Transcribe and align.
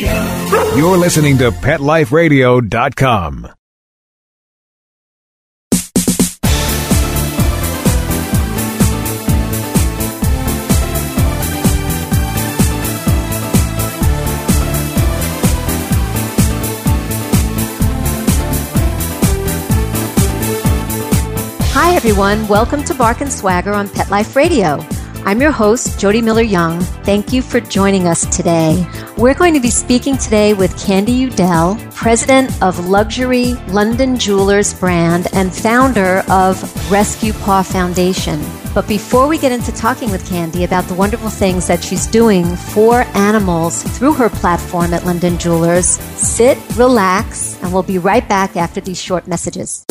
Radio. 0.00 0.76
You're 0.76 0.96
listening 0.96 1.36
to 1.38 1.50
PetLifeRadio.com. 1.50 3.48
Hi, 21.72 21.94
everyone. 21.94 22.48
Welcome 22.48 22.84
to 22.84 22.94
Bark 22.94 23.20
and 23.20 23.32
Swagger 23.32 23.72
on 23.72 23.88
Pet 23.88 24.10
Life 24.10 24.36
Radio. 24.36 24.80
I'm 25.26 25.40
your 25.40 25.52
host, 25.52 26.00
Jody 26.00 26.22
Miller 26.22 26.42
Young. 26.42 26.80
Thank 27.04 27.32
you 27.32 27.42
for 27.42 27.60
joining 27.60 28.08
us 28.08 28.24
today. 28.34 28.86
We're 29.18 29.34
going 29.34 29.52
to 29.52 29.60
be 29.60 29.70
speaking 29.70 30.16
today 30.16 30.54
with 30.54 30.76
Candy 30.82 31.12
Udell, 31.12 31.76
president 31.94 32.50
of 32.62 32.88
luxury 32.88 33.52
London 33.68 34.18
Jewelers 34.18 34.72
brand 34.72 35.28
and 35.34 35.54
founder 35.54 36.24
of 36.30 36.60
Rescue 36.90 37.34
Paw 37.34 37.62
Foundation. 37.62 38.42
But 38.74 38.88
before 38.88 39.28
we 39.28 39.36
get 39.36 39.52
into 39.52 39.72
talking 39.72 40.10
with 40.10 40.26
Candy 40.26 40.64
about 40.64 40.84
the 40.84 40.94
wonderful 40.94 41.28
things 41.28 41.66
that 41.66 41.84
she's 41.84 42.06
doing 42.06 42.56
for 42.56 43.02
animals 43.14 43.82
through 43.82 44.14
her 44.14 44.30
platform 44.30 44.94
at 44.94 45.04
London 45.04 45.38
Jewelers, 45.38 46.00
sit, 46.16 46.56
relax, 46.76 47.60
and 47.62 47.72
we'll 47.72 47.82
be 47.82 47.98
right 47.98 48.26
back 48.26 48.56
after 48.56 48.80
these 48.80 49.00
short 49.00 49.28
messages. 49.28 49.84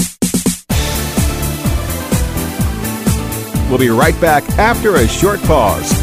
We'll 3.70 3.78
be 3.78 3.90
right 3.90 4.20
back 4.20 4.44
after 4.58 4.96
a 4.96 5.08
short 5.08 5.40
pause. 5.44 5.94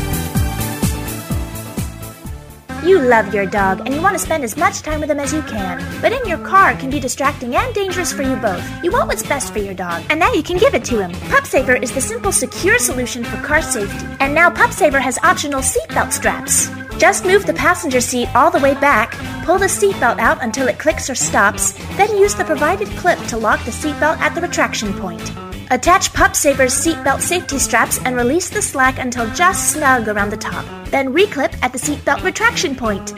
You 2.87 3.01
love 3.01 3.34
your 3.34 3.47
dog 3.47 3.80
and 3.80 3.93
you 3.93 4.01
want 4.01 4.15
to 4.15 4.20
spend 4.20 4.45
as 4.45 4.57
much 4.57 4.83
time 4.83 5.01
with 5.01 5.11
him 5.11 5.19
as 5.19 5.33
you 5.33 5.43
can. 5.43 5.84
But 6.01 6.12
in 6.12 6.24
your 6.29 6.38
car 6.38 6.77
can 6.77 6.90
be 6.90 7.01
distracting 7.01 7.57
and 7.57 7.74
dangerous 7.74 8.13
for 8.13 8.23
you 8.23 8.37
both. 8.37 8.65
You 8.85 8.93
want 8.93 9.09
what's 9.09 9.27
best 9.27 9.52
for 9.52 9.59
your 9.59 9.74
dog, 9.74 10.05
and 10.09 10.21
now 10.21 10.32
you 10.32 10.45
can 10.45 10.59
give 10.59 10.74
it 10.74 10.85
to 10.85 11.01
him. 11.01 11.10
PupSaver 11.32 11.82
is 11.82 11.90
the 11.90 12.01
simple, 12.01 12.30
secure 12.30 12.79
solution 12.79 13.24
for 13.24 13.37
car 13.43 13.60
safety. 13.60 14.07
And 14.21 14.33
now 14.33 14.49
PupSaver 14.49 15.01
has 15.01 15.18
optional 15.24 15.60
seatbelt 15.60 16.12
straps. 16.12 16.71
Just 16.99 17.24
move 17.24 17.46
the 17.46 17.55
passenger 17.55 18.01
seat 18.01 18.29
all 18.37 18.52
the 18.52 18.60
way 18.60 18.74
back, 18.74 19.10
pull 19.45 19.59
the 19.59 19.66
seatbelt 19.66 20.21
out 20.21 20.40
until 20.40 20.68
it 20.68 20.79
clicks 20.79 21.10
or 21.10 21.16
stops, 21.16 21.73
then 21.96 22.16
use 22.16 22.37
the 22.37 22.45
provided 22.45 22.87
clip 22.90 23.18
to 23.27 23.37
lock 23.37 23.65
the 23.65 23.73
seatbelt 23.73 24.18
at 24.18 24.37
the 24.37 24.40
retraction 24.40 24.95
point. 24.95 25.33
Attach 25.68 26.12
PupSaver's 26.12 26.74
seatbelt 26.74 27.20
safety 27.20 27.59
straps 27.59 27.98
and 28.04 28.14
release 28.14 28.48
the 28.48 28.62
slack 28.62 29.00
until 29.00 29.28
just 29.34 29.72
snug 29.72 30.06
around 30.06 30.30
the 30.30 30.36
top. 30.36 30.64
Then 30.90 31.12
reclip 31.12 31.52
at 31.60 31.72
the 31.72 31.78
seatbelt 31.78 32.22
retraction 32.22 32.76
point. 32.76 33.12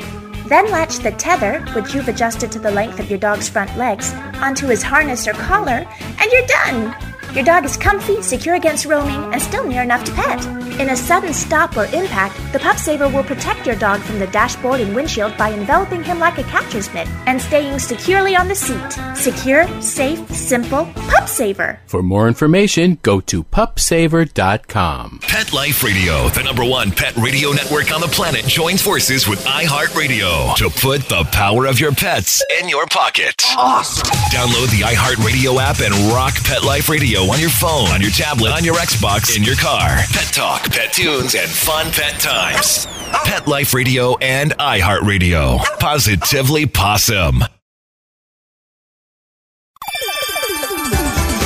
Then 0.49 0.71
latch 0.71 1.01
the 1.01 1.11
tether, 1.11 1.61
which 1.75 1.95
you've 1.95 2.09
adjusted 2.09 2.51
to 2.53 2.59
the 2.59 2.71
length 2.71 3.01
of 3.01 3.11
your 3.11 3.19
dog's 3.19 3.51
front 3.51 3.77
legs, 3.77 4.15
onto 4.37 4.67
his 4.67 4.83
harness 4.83 5.29
or 5.29 5.35
collar, 5.35 5.87
and 6.01 6.33
you're 6.33 6.47
done! 6.47 7.18
Your 7.39 7.45
dog 7.45 7.65
is 7.65 7.77
comfy, 7.77 8.21
secure 8.21 8.57
against 8.57 8.85
roaming, 8.85 9.33
and 9.33 9.41
still 9.41 9.65
near 9.65 9.83
enough 9.83 10.03
to 10.03 10.13
pet. 10.13 10.45
In 10.81 10.91
a 10.91 10.97
sudden 10.97 11.33
stop 11.33 11.77
or 11.77 11.85
impact, 11.95 12.37
the 12.53 12.59
Pup 12.59 12.79
Saver 12.79 13.09
will 13.09 13.23
protect 13.23 13.65
your 13.65 13.77
dog 13.77 14.01
from 14.01 14.19
the 14.19 14.27
dashboard 14.27 14.81
and 14.81 14.93
windshield 14.93 15.37
by 15.37 15.51
enveloping 15.51 16.03
him 16.03 16.19
like 16.19 16.39
a 16.39 16.43
catcher's 16.43 16.93
mitt 16.93 17.07
and 17.27 17.41
staying 17.41 17.79
securely 17.79 18.35
on 18.35 18.49
the 18.49 18.57
seat. 18.57 18.91
Secure, 19.17 19.69
safe, 19.81 20.29
simple, 20.31 20.87
Pup 21.11 21.29
Saver. 21.29 21.79
For 21.87 22.03
more 22.03 22.27
information, 22.27 22.99
go 23.03 23.21
to 23.21 23.45
pupsaver.com. 23.45 25.21
Pet 25.23 25.53
Life 25.53 25.85
Radio, 25.85 26.29
the 26.31 26.43
number 26.43 26.65
one 26.65 26.91
pet 26.91 27.17
radio 27.17 27.53
network 27.53 27.93
on 27.93 28.01
the 28.01 28.09
planet, 28.09 28.47
joins 28.47 28.83
forces 28.83 29.29
with 29.29 29.45
iHeartRadio 29.45 30.57
to 30.57 30.71
put 30.71 31.09
the 31.09 31.23
power 31.31 31.67
of 31.67 31.79
your 31.79 31.93
pets 31.93 32.43
in 32.61 32.69
your 32.69 32.87
pocket. 32.87 33.35
Awesome. 33.57 34.09
Download 34.33 34.71
the 34.71 34.83
iHeartRadio 34.85 35.61
app 35.61 35.79
and 35.79 35.95
rock 36.13 36.35
Pet 36.43 36.65
Life 36.65 36.89
Radio 36.89 37.28
on 37.31 37.41
your 37.41 37.51
phone, 37.51 37.89
on 37.89 38.01
your 38.01 38.11
tablet, 38.11 38.53
on 38.53 38.65
your 38.65 38.77
Xbox, 38.77 39.37
in 39.37 39.43
your 39.43 39.57
car. 39.57 39.89
Pet 40.13 40.33
talk, 40.33 40.71
pet 40.71 40.93
tunes, 40.93 41.35
and 41.35 41.49
fun 41.49 41.91
pet 41.93 42.21
times. 42.21 42.87
Pet 43.25 43.47
Life 43.47 43.75
Radio 43.75 44.17
and 44.19 44.53
iHeartRadio. 44.59 45.59
Positively 45.79 46.67
possum. 46.67 47.45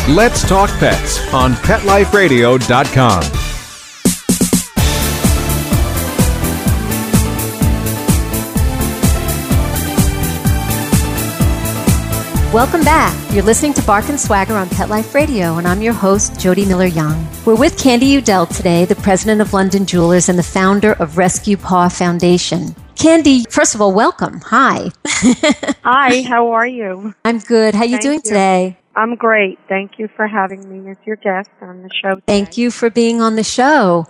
Let's 0.09 0.47
talk 0.49 0.69
pets 0.79 1.33
on 1.33 1.53
PetLifeRadio.com. 1.55 3.42
Welcome 12.53 12.85
back. 12.85 13.17
You're 13.33 13.45
listening 13.45 13.73
to 13.73 13.83
Bark 13.85 14.11
and 14.11 14.21
Swagger 14.21 14.53
on 14.53 14.69
Pet 14.69 14.91
Life 14.91 15.15
Radio, 15.15 15.57
and 15.57 15.67
I'm 15.67 15.81
your 15.81 15.95
host, 15.95 16.39
Jody 16.39 16.67
Miller 16.67 16.85
Young. 16.85 17.27
We're 17.47 17.57
with 17.57 17.79
Candy 17.79 18.05
Udell 18.05 18.45
today, 18.45 18.85
the 18.85 18.95
president 18.95 19.41
of 19.41 19.55
London 19.55 19.87
Jewelers 19.87 20.29
and 20.29 20.39
the 20.39 20.43
founder 20.43 20.93
of 20.93 21.17
Rescue 21.17 21.57
Paw 21.57 21.89
Foundation. 21.89 22.77
Candy, 22.95 23.45
first 23.49 23.75
of 23.75 23.81
all, 23.81 23.95
welcome. 23.95 24.43
Hi. 24.45 24.91
Hi, 25.83 26.21
how 26.29 26.53
are 26.53 26.67
you? 26.67 27.15
I'm 27.25 27.39
good. 27.39 27.75
How 27.75 27.85
you 27.85 27.93
Thank 27.93 28.03
doing 28.03 28.21
you. 28.23 28.23
today? 28.23 28.77
I'm 28.95 29.15
great. 29.15 29.59
Thank 29.67 29.99
you 29.99 30.09
for 30.15 30.27
having 30.27 30.69
me 30.69 30.91
as 30.91 30.99
your 31.07 31.17
guest 31.17 31.49
on 31.63 31.83
the 31.83 31.89
show. 31.89 32.17
Today. 32.17 32.23
Thank 32.27 32.59
you 32.59 32.71
for 32.71 32.91
being 32.91 33.23
on 33.23 33.37
the 33.37 33.45
show. 33.45 34.07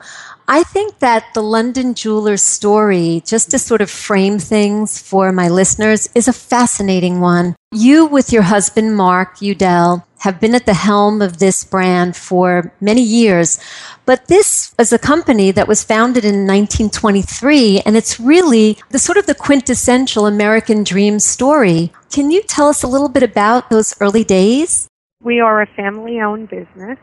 I 0.49 0.63
think 0.65 0.99
that 0.99 1.33
the 1.35 1.43
London 1.43 1.95
Jewelers 1.95 2.43
story, 2.43 3.23
just 3.25 3.51
to 3.51 3.59
sort 3.59 3.81
of 3.81 3.91
frame 3.91 4.39
things 4.39 4.99
for 4.99 5.33
my 5.33 5.49
listeners, 5.49 6.09
is 6.15 6.29
a 6.29 6.33
fascinating 6.33 7.21
one. 7.21 7.55
You, 7.71 8.07
with 8.07 8.33
your 8.33 8.43
husband, 8.43 8.97
Mark 8.97 9.41
Udell, 9.41 10.07
have 10.19 10.41
been 10.41 10.55
at 10.55 10.67
the 10.67 10.75
helm 10.75 11.21
of 11.21 11.39
this 11.39 11.65
brand 11.65 12.17
for 12.17 12.73
many 12.81 13.03
years. 13.03 13.59
But 14.05 14.27
this 14.27 14.75
is 14.79 14.93
a 14.93 14.99
company 14.99 15.51
that 15.53 15.69
was 15.69 15.83
founded 15.83 16.25
in 16.25 16.47
1923, 16.47 17.81
and 17.81 17.97
it's 17.97 18.21
really 18.21 18.79
the 18.91 18.99
sort 18.99 19.19
of 19.19 19.27
the 19.27 19.35
quintessential 19.35 20.27
American 20.27 20.85
dream 20.85 21.19
story. 21.19 21.93
Can 22.11 22.31
you 22.31 22.43
tell 22.43 22.69
us 22.69 22.83
a 22.83 22.89
little 22.89 23.09
bit 23.09 23.23
about 23.23 23.71
those 23.71 23.95
early 24.01 24.23
days? 24.23 24.87
We 25.23 25.41
are 25.41 25.63
a 25.63 25.67
family 25.67 26.21
owned 26.21 26.51
business, 26.51 26.99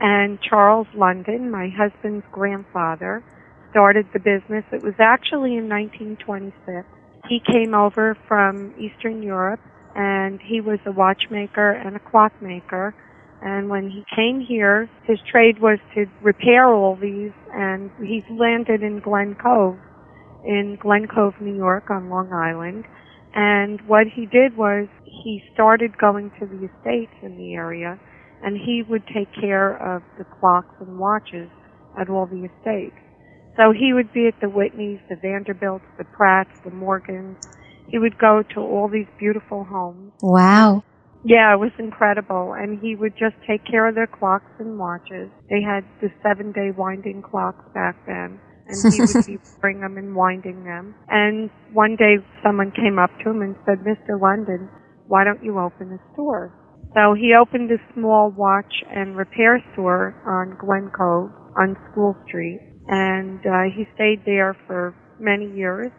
and 0.00 0.38
Charles 0.40 0.86
London, 0.94 1.50
my 1.50 1.68
husband's 1.68 2.26
grandfather, 2.32 3.22
started 3.70 4.06
the 4.12 4.18
business. 4.18 4.64
It 4.72 4.82
was 4.82 4.94
actually 4.98 5.56
in 5.56 5.68
1926. 5.68 6.86
He 7.28 7.40
came 7.40 7.74
over 7.74 8.16
from 8.28 8.74
Eastern 8.78 9.22
Europe, 9.22 9.60
and 9.94 10.40
he 10.40 10.60
was 10.60 10.78
a 10.86 10.92
watchmaker 10.92 11.72
and 11.72 11.96
a 11.96 12.00
clockmaker. 12.00 12.94
And 13.42 13.68
when 13.68 13.90
he 13.90 14.04
came 14.14 14.40
here, 14.40 14.88
his 15.04 15.18
trade 15.30 15.60
was 15.60 15.78
to 15.94 16.06
repair 16.22 16.66
all 16.66 16.96
these, 16.96 17.32
and 17.52 17.90
he 17.98 18.22
landed 18.30 18.82
in 18.82 19.00
Glen 19.00 19.34
Cove, 19.34 19.76
in 20.44 20.78
Glen 20.80 21.06
Cove, 21.06 21.34
New 21.40 21.56
York, 21.56 21.90
on 21.90 22.10
Long 22.10 22.32
Island. 22.32 22.84
And 23.34 23.80
what 23.88 24.06
he 24.06 24.26
did 24.26 24.56
was 24.56 24.86
he 25.04 25.42
started 25.52 25.98
going 25.98 26.30
to 26.38 26.46
the 26.46 26.68
estates 26.70 27.12
in 27.22 27.36
the 27.36 27.54
area, 27.54 27.98
and 28.44 28.56
he 28.56 28.82
would 28.86 29.02
take 29.06 29.32
care 29.40 29.72
of 29.72 30.02
the 30.18 30.24
clocks 30.38 30.76
and 30.78 30.98
watches 30.98 31.48
at 31.98 32.10
all 32.10 32.26
the 32.26 32.44
estates. 32.44 33.00
So 33.56 33.72
he 33.72 33.92
would 33.94 34.12
be 34.12 34.26
at 34.28 34.38
the 34.40 34.48
Whitneys, 34.48 35.00
the 35.08 35.16
Vanderbilts, 35.16 35.84
the 35.96 36.04
Pratts, 36.04 36.60
the 36.64 36.70
Morgans. 36.70 37.38
He 37.88 37.98
would 37.98 38.18
go 38.18 38.42
to 38.54 38.60
all 38.60 38.88
these 38.88 39.06
beautiful 39.18 39.64
homes. 39.64 40.12
Wow. 40.22 40.82
Yeah, 41.24 41.54
it 41.54 41.58
was 41.58 41.70
incredible. 41.78 42.52
And 42.52 42.80
he 42.80 42.96
would 42.96 43.14
just 43.16 43.36
take 43.48 43.64
care 43.64 43.88
of 43.88 43.94
their 43.94 44.08
clocks 44.08 44.50
and 44.58 44.78
watches. 44.78 45.30
They 45.48 45.62
had 45.62 45.84
the 46.02 46.10
seven 46.22 46.52
day 46.52 46.70
winding 46.76 47.22
clocks 47.22 47.64
back 47.72 47.96
then. 48.06 48.40
And 48.66 48.92
he 48.92 49.00
would 49.00 49.26
be 49.26 49.38
bring 49.60 49.80
them 49.80 49.96
and 49.96 50.14
winding 50.14 50.64
them. 50.64 50.94
And 51.08 51.48
one 51.72 51.96
day 51.96 52.16
someone 52.42 52.72
came 52.72 52.98
up 52.98 53.10
to 53.22 53.30
him 53.30 53.40
and 53.40 53.56
said, 53.64 53.78
Mr. 53.86 54.20
London, 54.20 54.68
why 55.06 55.24
don't 55.24 55.44
you 55.44 55.58
open 55.60 55.92
a 55.92 56.12
store? 56.12 56.52
So 56.94 57.14
he 57.14 57.34
opened 57.34 57.70
a 57.72 57.78
small 57.94 58.30
watch 58.30 58.72
and 58.88 59.16
repair 59.16 59.62
store 59.72 60.14
on 60.26 60.56
Glen 60.58 60.90
Cove 60.96 61.30
on 61.58 61.76
School 61.90 62.16
Street. 62.26 62.60
And 62.86 63.40
uh, 63.40 63.74
he 63.74 63.84
stayed 63.94 64.22
there 64.24 64.56
for 64.66 64.94
many 65.18 65.50
years 65.56 65.90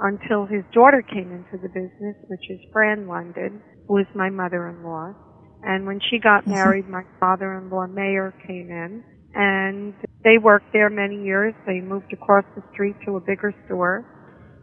until 0.00 0.46
his 0.46 0.64
daughter 0.72 1.02
came 1.02 1.30
into 1.30 1.60
the 1.62 1.68
business, 1.68 2.16
which 2.28 2.50
is 2.50 2.58
Fran 2.72 3.06
London, 3.06 3.62
who 3.86 3.98
is 3.98 4.06
my 4.14 4.30
mother-in-law. 4.30 5.12
And 5.62 5.86
when 5.86 6.00
she 6.10 6.18
got 6.18 6.46
married, 6.46 6.88
my 6.88 7.02
father-in-law 7.20 7.88
Mayor 7.88 8.32
came 8.46 8.70
in, 8.70 9.04
and 9.34 9.94
they 10.24 10.38
worked 10.38 10.72
there 10.72 10.88
many 10.88 11.22
years. 11.22 11.54
They 11.66 11.80
moved 11.80 12.12
across 12.12 12.44
the 12.56 12.62
street 12.72 12.96
to 13.04 13.16
a 13.16 13.20
bigger 13.20 13.54
store. 13.66 14.06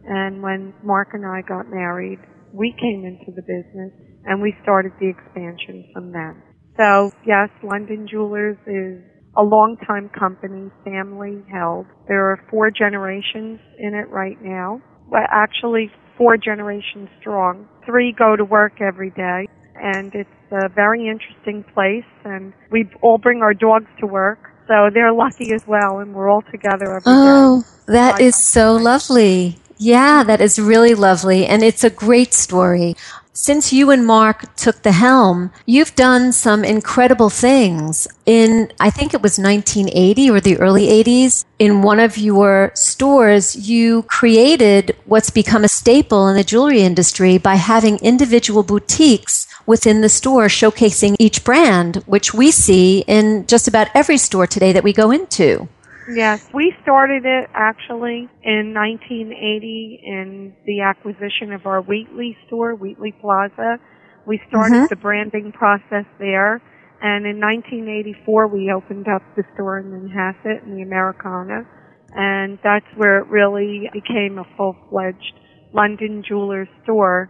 And 0.04 0.42
when 0.42 0.74
Mark 0.82 1.10
and 1.12 1.24
I 1.24 1.42
got 1.46 1.70
married, 1.70 2.18
we 2.52 2.74
came 2.80 3.04
into 3.04 3.30
the 3.30 3.42
business, 3.42 3.92
and 4.28 4.42
we 4.42 4.54
started 4.62 4.92
the 5.00 5.08
expansion 5.08 5.88
from 5.92 6.12
then. 6.12 6.42
So 6.76 7.10
yes, 7.26 7.48
London 7.62 8.06
Jewelers 8.08 8.58
is 8.66 9.02
a 9.36 9.42
long-time 9.42 10.10
company, 10.10 10.70
family 10.84 11.42
held. 11.50 11.86
There 12.06 12.30
are 12.30 12.44
four 12.50 12.70
generations 12.70 13.58
in 13.78 13.94
it 13.94 14.08
right 14.10 14.36
now. 14.42 14.80
Well, 15.08 15.26
actually 15.30 15.90
four 16.16 16.36
generations 16.36 17.08
strong. 17.20 17.66
Three 17.86 18.12
go 18.12 18.36
to 18.36 18.44
work 18.44 18.80
every 18.80 19.10
day, 19.10 19.46
and 19.74 20.14
it's 20.14 20.28
a 20.52 20.68
very 20.68 21.08
interesting 21.08 21.64
place. 21.72 22.04
And 22.24 22.52
we 22.70 22.90
all 23.00 23.18
bring 23.18 23.42
our 23.42 23.54
dogs 23.54 23.90
to 24.00 24.06
work, 24.06 24.38
so 24.66 24.90
they're 24.92 25.12
lucky 25.12 25.52
as 25.52 25.66
well, 25.66 25.98
and 25.98 26.14
we're 26.14 26.28
all 26.28 26.42
together 26.50 26.96
every 26.96 27.00
day. 27.00 27.06
Oh, 27.06 27.64
that 27.86 28.20
is 28.20 28.36
so 28.36 28.76
lovely. 28.76 29.58
Yeah, 29.78 30.24
that 30.24 30.40
is 30.40 30.58
really 30.58 30.94
lovely. 30.94 31.46
And 31.46 31.62
it's 31.62 31.84
a 31.84 31.90
great 31.90 32.34
story. 32.34 32.96
Since 33.32 33.72
you 33.72 33.92
and 33.92 34.04
Mark 34.04 34.56
took 34.56 34.82
the 34.82 34.90
helm, 34.90 35.52
you've 35.64 35.94
done 35.94 36.32
some 36.32 36.64
incredible 36.64 37.30
things. 37.30 38.08
In, 38.26 38.72
I 38.80 38.90
think 38.90 39.14
it 39.14 39.22
was 39.22 39.38
1980 39.38 40.28
or 40.28 40.40
the 40.40 40.58
early 40.58 40.88
80s, 40.88 41.44
in 41.60 41.82
one 41.82 42.00
of 42.00 42.18
your 42.18 42.72
stores, 42.74 43.68
you 43.68 44.02
created 44.02 44.96
what's 45.04 45.30
become 45.30 45.62
a 45.62 45.68
staple 45.68 46.26
in 46.26 46.34
the 46.34 46.42
jewelry 46.42 46.80
industry 46.80 47.38
by 47.38 47.54
having 47.54 47.98
individual 47.98 48.64
boutiques 48.64 49.46
within 49.66 50.00
the 50.00 50.08
store 50.08 50.46
showcasing 50.46 51.14
each 51.20 51.44
brand, 51.44 52.02
which 52.06 52.34
we 52.34 52.50
see 52.50 53.04
in 53.06 53.46
just 53.46 53.68
about 53.68 53.86
every 53.94 54.18
store 54.18 54.48
today 54.48 54.72
that 54.72 54.82
we 54.82 54.92
go 54.92 55.12
into. 55.12 55.68
Yes, 56.10 56.40
we 56.54 56.72
started 56.82 57.26
it 57.26 57.50
actually 57.52 58.28
in 58.42 58.72
1980 58.72 60.00
in 60.02 60.54
the 60.64 60.80
acquisition 60.80 61.52
of 61.52 61.66
our 61.66 61.82
Wheatley 61.82 62.34
store, 62.46 62.74
Wheatley 62.74 63.12
Plaza. 63.20 63.78
We 64.26 64.40
started 64.48 64.84
Mhm. 64.84 64.88
the 64.88 64.96
branding 64.96 65.52
process 65.52 66.06
there, 66.18 66.62
and 67.02 67.26
in 67.26 67.38
1984 67.38 68.46
we 68.46 68.72
opened 68.72 69.06
up 69.06 69.22
the 69.36 69.44
store 69.52 69.78
in 69.80 69.92
Manhasset 69.92 70.62
in 70.62 70.76
the 70.76 70.82
Americana, 70.82 71.66
and 72.14 72.58
that's 72.62 72.88
where 72.96 73.18
it 73.18 73.26
really 73.26 73.90
became 73.92 74.38
a 74.38 74.44
full-fledged 74.56 75.34
London 75.74 76.22
jeweler 76.22 76.66
store 76.82 77.28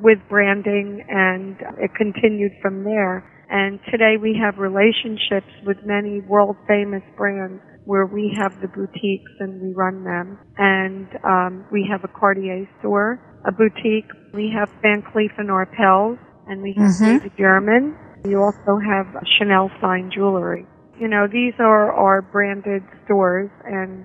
with 0.00 0.20
branding, 0.28 1.04
and 1.08 1.56
it 1.78 1.92
continued 1.96 2.52
from 2.62 2.84
there. 2.84 3.24
And 3.50 3.80
today 3.90 4.16
we 4.16 4.34
have 4.34 4.58
relationships 4.58 5.50
with 5.66 5.84
many 5.84 6.20
world 6.20 6.56
famous 6.68 7.02
brands 7.16 7.60
where 7.90 8.06
we 8.06 8.32
have 8.38 8.54
the 8.62 8.68
boutiques 8.68 9.32
and 9.40 9.60
we 9.60 9.74
run 9.74 10.04
them. 10.04 10.38
And 10.56 11.08
um, 11.24 11.66
we 11.72 11.84
have 11.90 12.04
a 12.04 12.08
Cartier 12.08 12.70
store, 12.78 13.18
a 13.44 13.50
boutique. 13.50 14.06
We 14.32 14.46
have 14.54 14.70
Van 14.80 15.02
Cleef 15.02 15.34
and 15.38 15.50
Arpels, 15.50 16.16
and 16.46 16.62
we 16.62 16.72
have 16.78 16.86
Mhm. 16.86 17.18
David 17.18 17.36
Yurman. 17.36 17.96
We 18.24 18.36
also 18.36 18.78
have 18.78 19.08
Chanel 19.36 19.72
signed 19.80 20.12
jewelry. 20.12 20.66
You 21.00 21.08
know, 21.08 21.26
these 21.26 21.54
are 21.58 21.90
our 21.90 22.22
branded 22.22 22.84
stores, 23.04 23.50
and 23.64 24.04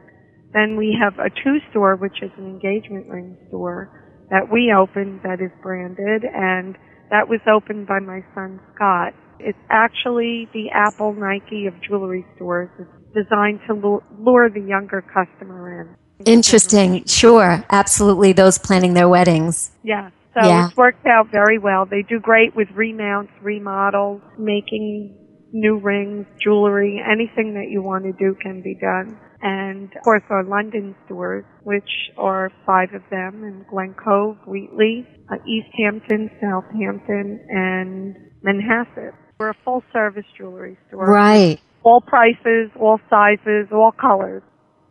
then 0.51 0.77
we 0.77 0.97
have 0.99 1.19
a 1.19 1.29
two 1.29 1.59
store, 1.69 1.95
which 1.95 2.23
is 2.23 2.31
an 2.39 2.45
engagement 2.47 3.07
ring 3.07 3.37
store 3.49 3.89
that 4.31 4.49
we 4.51 4.73
opened 4.73 5.21
that 5.21 5.41
is 5.41 5.51
branded, 5.61 6.25
and 6.25 6.75
that 7.11 7.29
was 7.29 7.41
opened 7.45 7.85
by 7.85 7.99
my 7.99 8.23
son 8.33 8.59
Scott. 8.73 9.13
It's 9.37 9.59
actually 9.69 10.49
the 10.53 10.71
Apple 10.71 11.13
Nike 11.13 11.67
of 11.67 11.79
jewelry 11.81 12.25
stores. 12.35 12.69
It's 12.79 13.04
designed 13.15 13.61
to 13.67 13.73
lure 14.19 14.49
the 14.49 14.61
younger 14.61 15.01
customer 15.01 15.81
in. 15.81 15.95
Interesting. 16.25 17.05
Sure. 17.05 17.63
Absolutely. 17.69 18.33
Those 18.33 18.57
planning 18.57 18.93
their 18.93 19.09
weddings. 19.09 19.71
Yeah. 19.83 20.09
So 20.33 20.47
Yeah. 20.47 20.67
it's 20.67 20.77
worked 20.77 21.05
out 21.05 21.29
very 21.31 21.57
well. 21.57 21.85
They 21.85 22.03
do 22.03 22.19
great 22.19 22.55
with 22.55 22.67
remounts, 22.75 23.31
remodels, 23.41 24.21
making 24.37 25.15
new 25.53 25.77
rings, 25.77 26.25
jewelry, 26.41 27.01
anything 27.05 27.53
that 27.53 27.69
you 27.69 27.81
want 27.81 28.03
to 28.03 28.11
do 28.13 28.35
can 28.41 28.61
be 28.61 28.75
done. 28.75 29.17
And 29.41 29.89
of 29.95 30.03
course 30.03 30.23
our 30.29 30.43
London 30.43 30.95
stores, 31.05 31.45
which 31.63 31.89
are 32.17 32.51
five 32.65 32.93
of 32.93 33.01
them 33.09 33.43
in 33.43 33.65
Glen 33.69 33.93
Cove, 33.93 34.37
Wheatley, 34.47 35.07
uh, 35.31 35.35
East 35.47 35.69
Hampton, 35.77 36.29
Southampton, 36.41 37.39
and 37.49 38.15
Manhasset. 38.45 39.13
We're 39.37 39.49
a 39.49 39.55
full 39.63 39.83
service 39.93 40.25
jewelry 40.37 40.77
store. 40.87 41.05
Right. 41.07 41.59
All 41.85 42.01
prices, 42.01 42.71
all 42.77 42.99
sizes, 43.09 43.67
all 43.71 43.91
colors. 43.91 44.43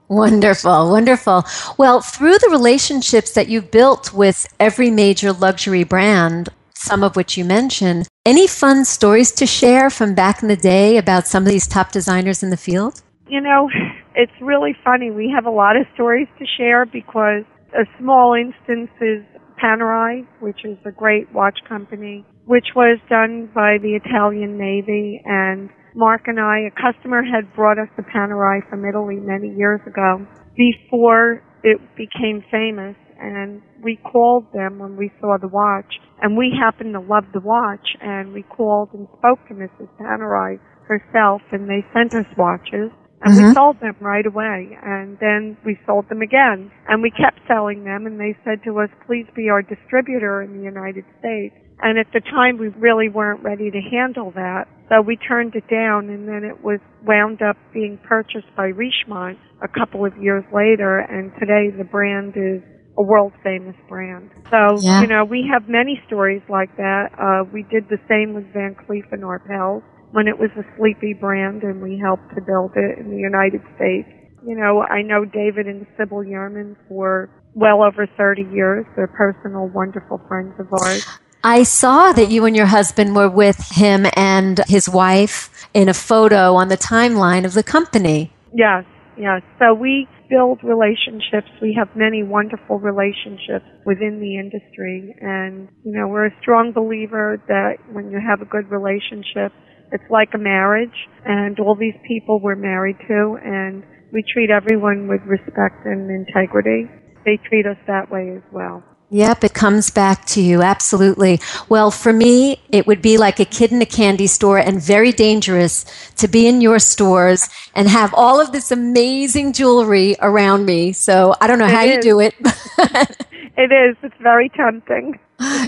Wonderful, 0.08 0.90
wonderful. 0.90 1.44
Well, 1.76 2.00
through 2.00 2.38
the 2.38 2.50
relationships 2.50 3.32
that 3.32 3.48
you've 3.48 3.70
built 3.70 4.12
with 4.12 4.46
every 4.60 4.90
major 4.90 5.32
luxury 5.32 5.82
brand, 5.82 6.50
some 6.74 7.02
of 7.02 7.16
which 7.16 7.36
you 7.36 7.44
mentioned, 7.44 8.06
any 8.24 8.46
fun 8.46 8.84
stories 8.84 9.32
to 9.32 9.46
share 9.46 9.90
from 9.90 10.14
back 10.14 10.42
in 10.42 10.48
the 10.48 10.56
day 10.56 10.96
about 10.96 11.26
some 11.26 11.42
of 11.42 11.50
these 11.50 11.66
top 11.66 11.90
designers 11.90 12.42
in 12.42 12.50
the 12.50 12.56
field? 12.56 13.02
You 13.28 13.40
know, 13.40 13.68
it's 14.14 14.32
really 14.40 14.76
funny. 14.84 15.10
We 15.10 15.32
have 15.34 15.46
a 15.46 15.50
lot 15.50 15.76
of 15.76 15.86
stories 15.94 16.28
to 16.38 16.44
share 16.56 16.86
because 16.86 17.44
a 17.72 17.84
small 17.98 18.34
instance 18.34 18.90
is 19.00 19.24
Panerai, 19.60 20.26
which 20.40 20.64
is 20.64 20.78
a 20.84 20.92
great 20.92 21.32
watch 21.32 21.58
company, 21.68 22.24
which 22.44 22.68
was 22.76 22.98
done 23.08 23.50
by 23.54 23.78
the 23.82 23.94
Italian 23.94 24.58
Navy. 24.58 25.22
And 25.24 25.70
Mark 25.94 26.22
and 26.26 26.40
I, 26.40 26.66
a 26.66 26.70
customer 26.74 27.22
had 27.22 27.54
brought 27.54 27.78
us 27.78 27.88
the 27.96 28.02
Panerai 28.02 28.68
from 28.68 28.84
Italy 28.84 29.16
many 29.16 29.54
years 29.54 29.80
ago 29.86 30.26
before 30.56 31.42
it 31.62 31.78
became 31.96 32.42
famous. 32.50 32.96
And 33.18 33.62
we 33.82 33.96
called 34.10 34.46
them 34.52 34.78
when 34.80 34.96
we 34.96 35.10
saw 35.20 35.38
the 35.40 35.48
watch. 35.48 35.94
And 36.20 36.36
we 36.36 36.52
happened 36.58 36.94
to 36.94 37.00
love 37.00 37.24
the 37.32 37.40
watch. 37.40 37.96
And 38.00 38.32
we 38.32 38.42
called 38.42 38.90
and 38.92 39.06
spoke 39.18 39.38
to 39.48 39.54
Mrs. 39.54 39.88
Panerai 40.00 40.58
herself. 40.88 41.40
And 41.52 41.68
they 41.70 41.86
sent 41.94 42.12
us 42.14 42.26
watches. 42.36 42.90
And 43.22 43.36
we 43.36 43.44
Mhm. 43.44 43.54
sold 43.54 43.80
them 43.80 43.94
right 44.00 44.26
away. 44.26 44.76
And 44.82 45.16
then 45.20 45.56
we 45.64 45.78
sold 45.86 46.08
them 46.08 46.22
again. 46.22 46.70
And 46.88 47.02
we 47.02 47.10
kept 47.12 47.40
selling 47.46 47.84
them. 47.84 48.04
And 48.06 48.18
they 48.20 48.36
said 48.44 48.62
to 48.64 48.80
us, 48.80 48.90
please 49.06 49.26
be 49.34 49.48
our 49.48 49.62
distributor 49.62 50.42
in 50.42 50.58
the 50.58 50.64
United 50.64 51.04
States. 51.20 51.54
And 51.82 51.98
at 51.98 52.06
the 52.12 52.20
time, 52.20 52.58
we 52.58 52.68
really 52.68 53.08
weren't 53.08 53.42
ready 53.42 53.70
to 53.70 53.80
handle 53.80 54.30
that. 54.32 54.66
So 54.88 55.00
we 55.00 55.16
turned 55.16 55.54
it 55.54 55.68
down. 55.68 56.08
And 56.08 56.28
then 56.28 56.44
it 56.44 56.62
was 56.62 56.80
wound 57.04 57.42
up 57.42 57.56
being 57.72 57.98
purchased 58.04 58.48
by 58.56 58.68
Richemont 58.72 59.38
a 59.62 59.68
couple 59.68 60.04
of 60.04 60.16
years 60.16 60.44
later. 60.52 60.98
And 61.00 61.32
today 61.38 61.70
the 61.76 61.84
brand 61.84 62.34
is 62.36 62.62
a 62.96 63.02
world 63.02 63.32
famous 63.42 63.74
brand. 63.88 64.30
So, 64.50 64.78
Yeah. 64.80 65.00
you 65.00 65.08
know, 65.08 65.24
we 65.24 65.46
have 65.52 65.68
many 65.68 66.00
stories 66.06 66.42
like 66.48 66.74
that. 66.76 67.10
Uh, 67.18 67.44
we 67.52 67.64
did 67.64 67.88
the 67.88 67.98
same 68.08 68.34
with 68.34 68.44
Van 68.52 68.76
Cleef 68.76 69.10
and 69.10 69.22
Arpels 69.24 69.82
when 70.12 70.28
it 70.28 70.38
was 70.38 70.50
a 70.56 70.64
sleepy 70.78 71.12
brand 71.12 71.64
and 71.64 71.82
we 71.82 71.98
helped 71.98 72.32
to 72.36 72.40
build 72.40 72.70
it 72.76 72.98
in 72.98 73.10
the 73.10 73.18
United 73.18 73.60
States. 73.74 74.08
You 74.46 74.54
know, 74.54 74.82
I 74.82 75.02
know 75.02 75.24
David 75.24 75.66
and 75.66 75.86
Sybil 75.98 76.18
Yurman 76.22 76.76
for 76.88 77.30
well 77.54 77.82
over 77.82 78.06
30 78.06 78.42
years. 78.52 78.86
They're 78.94 79.08
personal, 79.08 79.68
wonderful 79.74 80.20
friends 80.28 80.54
of 80.60 80.72
ours. 80.72 81.04
I 81.46 81.62
saw 81.62 82.12
that 82.12 82.30
you 82.30 82.46
and 82.46 82.56
your 82.56 82.64
husband 82.64 83.14
were 83.14 83.28
with 83.28 83.58
him 83.72 84.06
and 84.16 84.60
his 84.66 84.88
wife 84.88 85.68
in 85.74 85.90
a 85.90 85.94
photo 85.94 86.54
on 86.54 86.68
the 86.68 86.78
timeline 86.78 87.44
of 87.44 87.52
the 87.52 87.62
company. 87.62 88.32
Yes, 88.54 88.84
yes. 89.18 89.42
So 89.58 89.74
we 89.74 90.08
build 90.30 90.64
relationships. 90.64 91.52
We 91.60 91.76
have 91.78 91.94
many 91.94 92.22
wonderful 92.22 92.78
relationships 92.80 93.66
within 93.84 94.20
the 94.20 94.38
industry. 94.38 95.14
And, 95.20 95.68
you 95.84 95.92
know, 95.92 96.08
we're 96.08 96.28
a 96.28 96.40
strong 96.40 96.72
believer 96.72 97.36
that 97.46 97.76
when 97.92 98.10
you 98.10 98.20
have 98.26 98.40
a 98.40 98.46
good 98.46 98.70
relationship, 98.70 99.52
it's 99.92 100.08
like 100.08 100.30
a 100.32 100.38
marriage. 100.38 100.96
And 101.26 101.60
all 101.60 101.76
these 101.76 102.00
people 102.08 102.40
we're 102.40 102.56
married 102.56 102.96
to, 103.06 103.36
and 103.44 103.84
we 104.14 104.24
treat 104.32 104.48
everyone 104.48 105.08
with 105.08 105.20
respect 105.26 105.84
and 105.84 106.08
integrity. 106.10 106.88
They 107.26 107.38
treat 107.48 107.66
us 107.66 107.76
that 107.86 108.10
way 108.10 108.32
as 108.34 108.42
well. 108.50 108.82
Yep, 109.10 109.44
it 109.44 109.54
comes 109.54 109.90
back 109.90 110.24
to 110.26 110.40
you. 110.40 110.62
Absolutely. 110.62 111.40
Well, 111.68 111.90
for 111.90 112.12
me, 112.12 112.60
it 112.70 112.86
would 112.86 113.00
be 113.00 113.16
like 113.16 113.38
a 113.38 113.44
kid 113.44 113.70
in 113.70 113.80
a 113.80 113.86
candy 113.86 114.26
store 114.26 114.58
and 114.58 114.82
very 114.82 115.12
dangerous 115.12 115.84
to 116.16 116.26
be 116.26 116.48
in 116.48 116.60
your 116.60 116.78
stores 116.78 117.48
and 117.74 117.88
have 117.88 118.12
all 118.14 118.40
of 118.40 118.50
this 118.50 118.72
amazing 118.72 119.52
jewelry 119.52 120.16
around 120.20 120.64
me. 120.64 120.92
So 120.92 121.34
I 121.40 121.46
don't 121.46 121.58
know 121.58 121.66
It 121.66 121.70
how 121.70 121.82
you 121.82 122.00
do 122.00 122.20
it. 122.20 122.34
It 123.56 123.70
is. 123.70 123.96
It's 124.02 124.16
very 124.20 124.48
tempting 124.48 125.16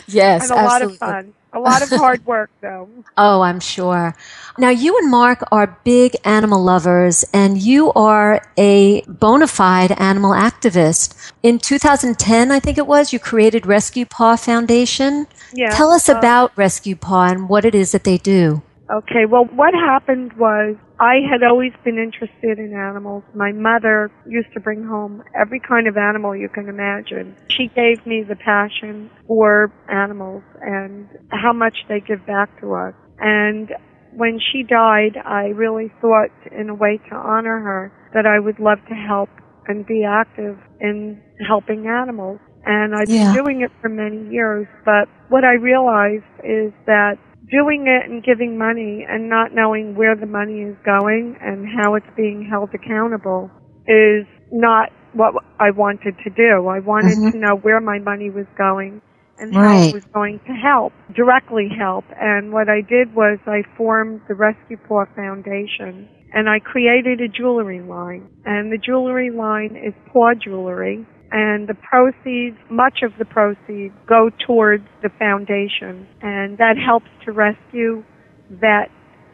yes, 0.06 0.50
and 0.50 0.60
a 0.60 0.64
lot 0.64 0.82
of 0.82 0.96
fun. 0.96 1.34
A 1.56 1.58
lot 1.58 1.80
of 1.80 1.88
hard 1.88 2.26
work, 2.26 2.50
though. 2.60 2.88
Oh, 3.18 3.40
I'm 3.40 3.60
sure. 3.60 4.14
Now, 4.58 4.68
you 4.68 4.98
and 4.98 5.10
Mark 5.10 5.42
are 5.50 5.78
big 5.84 6.16
animal 6.22 6.62
lovers, 6.62 7.24
and 7.32 7.56
you 7.56 7.92
are 7.94 8.42
a 8.58 9.00
bona 9.08 9.46
fide 9.46 9.92
animal 9.92 10.32
activist. 10.32 11.32
In 11.42 11.58
2010, 11.58 12.52
I 12.52 12.60
think 12.60 12.76
it 12.76 12.86
was, 12.86 13.14
you 13.14 13.18
created 13.18 13.64
Rescue 13.64 14.04
Paw 14.04 14.36
Foundation. 14.36 15.26
Yeah. 15.54 15.70
Tell 15.70 15.92
us 15.92 16.10
uh, 16.10 16.16
about 16.18 16.52
Rescue 16.56 16.94
Paw 16.94 17.24
and 17.28 17.48
what 17.48 17.64
it 17.64 17.74
is 17.74 17.92
that 17.92 18.04
they 18.04 18.18
do. 18.18 18.62
Okay, 18.90 19.26
well, 19.28 19.46
what 19.56 19.74
happened 19.74 20.32
was 20.38 20.76
I 21.00 21.16
had 21.28 21.42
always 21.42 21.72
been 21.84 21.98
interested 21.98 22.58
in 22.58 22.72
animals. 22.72 23.24
My 23.34 23.50
mother 23.50 24.10
used 24.28 24.52
to 24.54 24.60
bring 24.60 24.84
home 24.84 25.22
every 25.34 25.60
kind 25.60 25.88
of 25.88 25.96
animal 25.96 26.36
you 26.36 26.48
can 26.48 26.68
imagine. 26.68 27.36
She 27.50 27.68
gave 27.74 28.06
me 28.06 28.22
the 28.22 28.36
passion 28.36 29.10
for 29.26 29.72
animals 29.88 30.42
and 30.60 31.08
how 31.30 31.52
much 31.52 31.76
they 31.88 32.00
give 32.00 32.24
back 32.26 32.60
to 32.60 32.74
us. 32.74 32.94
And 33.18 33.70
when 34.12 34.38
she 34.52 34.62
died, 34.62 35.18
I 35.24 35.46
really 35.48 35.92
thought 36.00 36.30
in 36.52 36.68
a 36.70 36.74
way 36.74 37.00
to 37.10 37.14
honor 37.16 37.58
her 37.58 37.92
that 38.14 38.24
I 38.24 38.38
would 38.38 38.60
love 38.60 38.78
to 38.88 38.94
help 38.94 39.28
and 39.66 39.84
be 39.84 40.04
active 40.04 40.58
in 40.80 41.20
helping 41.46 41.88
animals. 41.88 42.38
And 42.64 42.94
I've 42.94 43.08
Yeah. 43.08 43.32
been 43.32 43.42
doing 43.44 43.60
it 43.62 43.72
for 43.80 43.88
many 43.88 44.28
years, 44.28 44.66
but 44.84 45.08
what 45.28 45.44
I 45.44 45.54
realized 45.54 46.24
is 46.44 46.72
that 46.86 47.18
doing 47.50 47.86
it 47.86 48.10
and 48.10 48.22
giving 48.24 48.58
money 48.58 49.06
and 49.08 49.28
not 49.28 49.52
knowing 49.54 49.94
where 49.94 50.16
the 50.16 50.26
money 50.26 50.60
is 50.62 50.76
going 50.84 51.36
and 51.40 51.66
how 51.66 51.94
it's 51.94 52.06
being 52.16 52.46
held 52.48 52.70
accountable 52.74 53.50
is 53.86 54.26
not 54.52 54.90
what 55.12 55.34
I 55.58 55.70
wanted 55.70 56.16
to 56.24 56.30
do. 56.30 56.66
I 56.68 56.80
wanted 56.80 57.18
Mhm. 57.18 57.32
to 57.32 57.38
know 57.38 57.56
where 57.56 57.80
my 57.80 57.98
money 57.98 58.30
was 58.30 58.46
going 58.58 59.00
and 59.38 59.54
how 59.54 59.80
Right. 59.80 59.88
it 59.88 59.92
was 59.92 60.04
going 60.14 60.38
to 60.46 60.52
help, 60.52 60.92
directly 61.14 61.68
help. 61.68 62.04
And 62.20 62.52
what 62.52 62.68
I 62.68 62.80
did 62.80 63.14
was 63.14 63.38
I 63.46 63.62
formed 63.76 64.20
the 64.28 64.34
Rescue 64.34 64.76
Paw 64.88 65.04
Foundation 65.14 66.08
and 66.32 66.48
I 66.48 66.58
created 66.58 67.20
a 67.20 67.28
jewelry 67.28 67.80
line. 67.80 68.28
And 68.44 68.72
the 68.72 68.78
jewelry 68.78 69.30
line 69.30 69.76
is 69.76 69.94
paw 70.12 70.34
jewelry. 70.34 71.06
And 71.32 71.68
the 71.68 71.74
proceeds, 71.74 72.56
much 72.70 73.02
of 73.02 73.12
the 73.18 73.24
proceeds, 73.24 73.94
go 74.06 74.30
towards 74.46 74.84
the 75.02 75.10
foundation. 75.18 76.06
And 76.22 76.58
that 76.58 76.76
helps 76.78 77.10
to 77.24 77.32
rescue, 77.32 78.04
vet, 78.50 78.90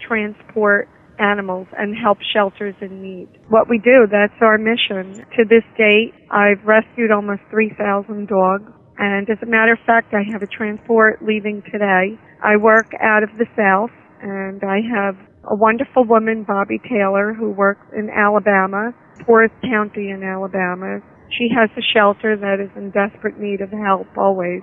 transport 0.06 0.88
animals 1.18 1.68
and 1.78 1.94
help 1.96 2.18
shelters 2.32 2.74
in 2.80 3.02
need. 3.02 3.28
What 3.48 3.68
we 3.68 3.78
do, 3.78 4.06
that's 4.10 4.34
our 4.40 4.58
mission. 4.58 5.24
To 5.36 5.44
this 5.44 5.64
date, 5.76 6.12
I've 6.30 6.64
rescued 6.64 7.10
almost 7.10 7.42
3,000 7.50 8.26
dogs. 8.26 8.72
And 8.98 9.28
as 9.30 9.38
a 9.42 9.46
matter 9.46 9.72
of 9.72 9.78
fact, 9.86 10.14
I 10.14 10.22
have 10.32 10.42
a 10.42 10.46
transport 10.46 11.22
leaving 11.22 11.62
today. 11.70 12.18
I 12.42 12.56
work 12.56 12.90
out 13.00 13.22
of 13.22 13.30
the 13.38 13.46
South 13.56 13.94
and 14.22 14.62
I 14.64 14.80
have 14.94 15.16
a 15.50 15.56
wonderful 15.56 16.04
woman, 16.04 16.44
Bobby 16.46 16.78
Taylor, 16.88 17.34
who 17.34 17.50
works 17.50 17.86
in 17.96 18.10
Alabama, 18.10 18.94
Forest 19.26 19.54
County 19.62 20.10
in 20.10 20.22
Alabama. 20.22 21.00
She 21.36 21.48
has 21.54 21.70
a 21.76 21.82
shelter 21.82 22.36
that 22.36 22.60
is 22.60 22.70
in 22.76 22.90
desperate 22.90 23.38
need 23.38 23.60
of 23.60 23.70
help 23.70 24.06
always. 24.16 24.62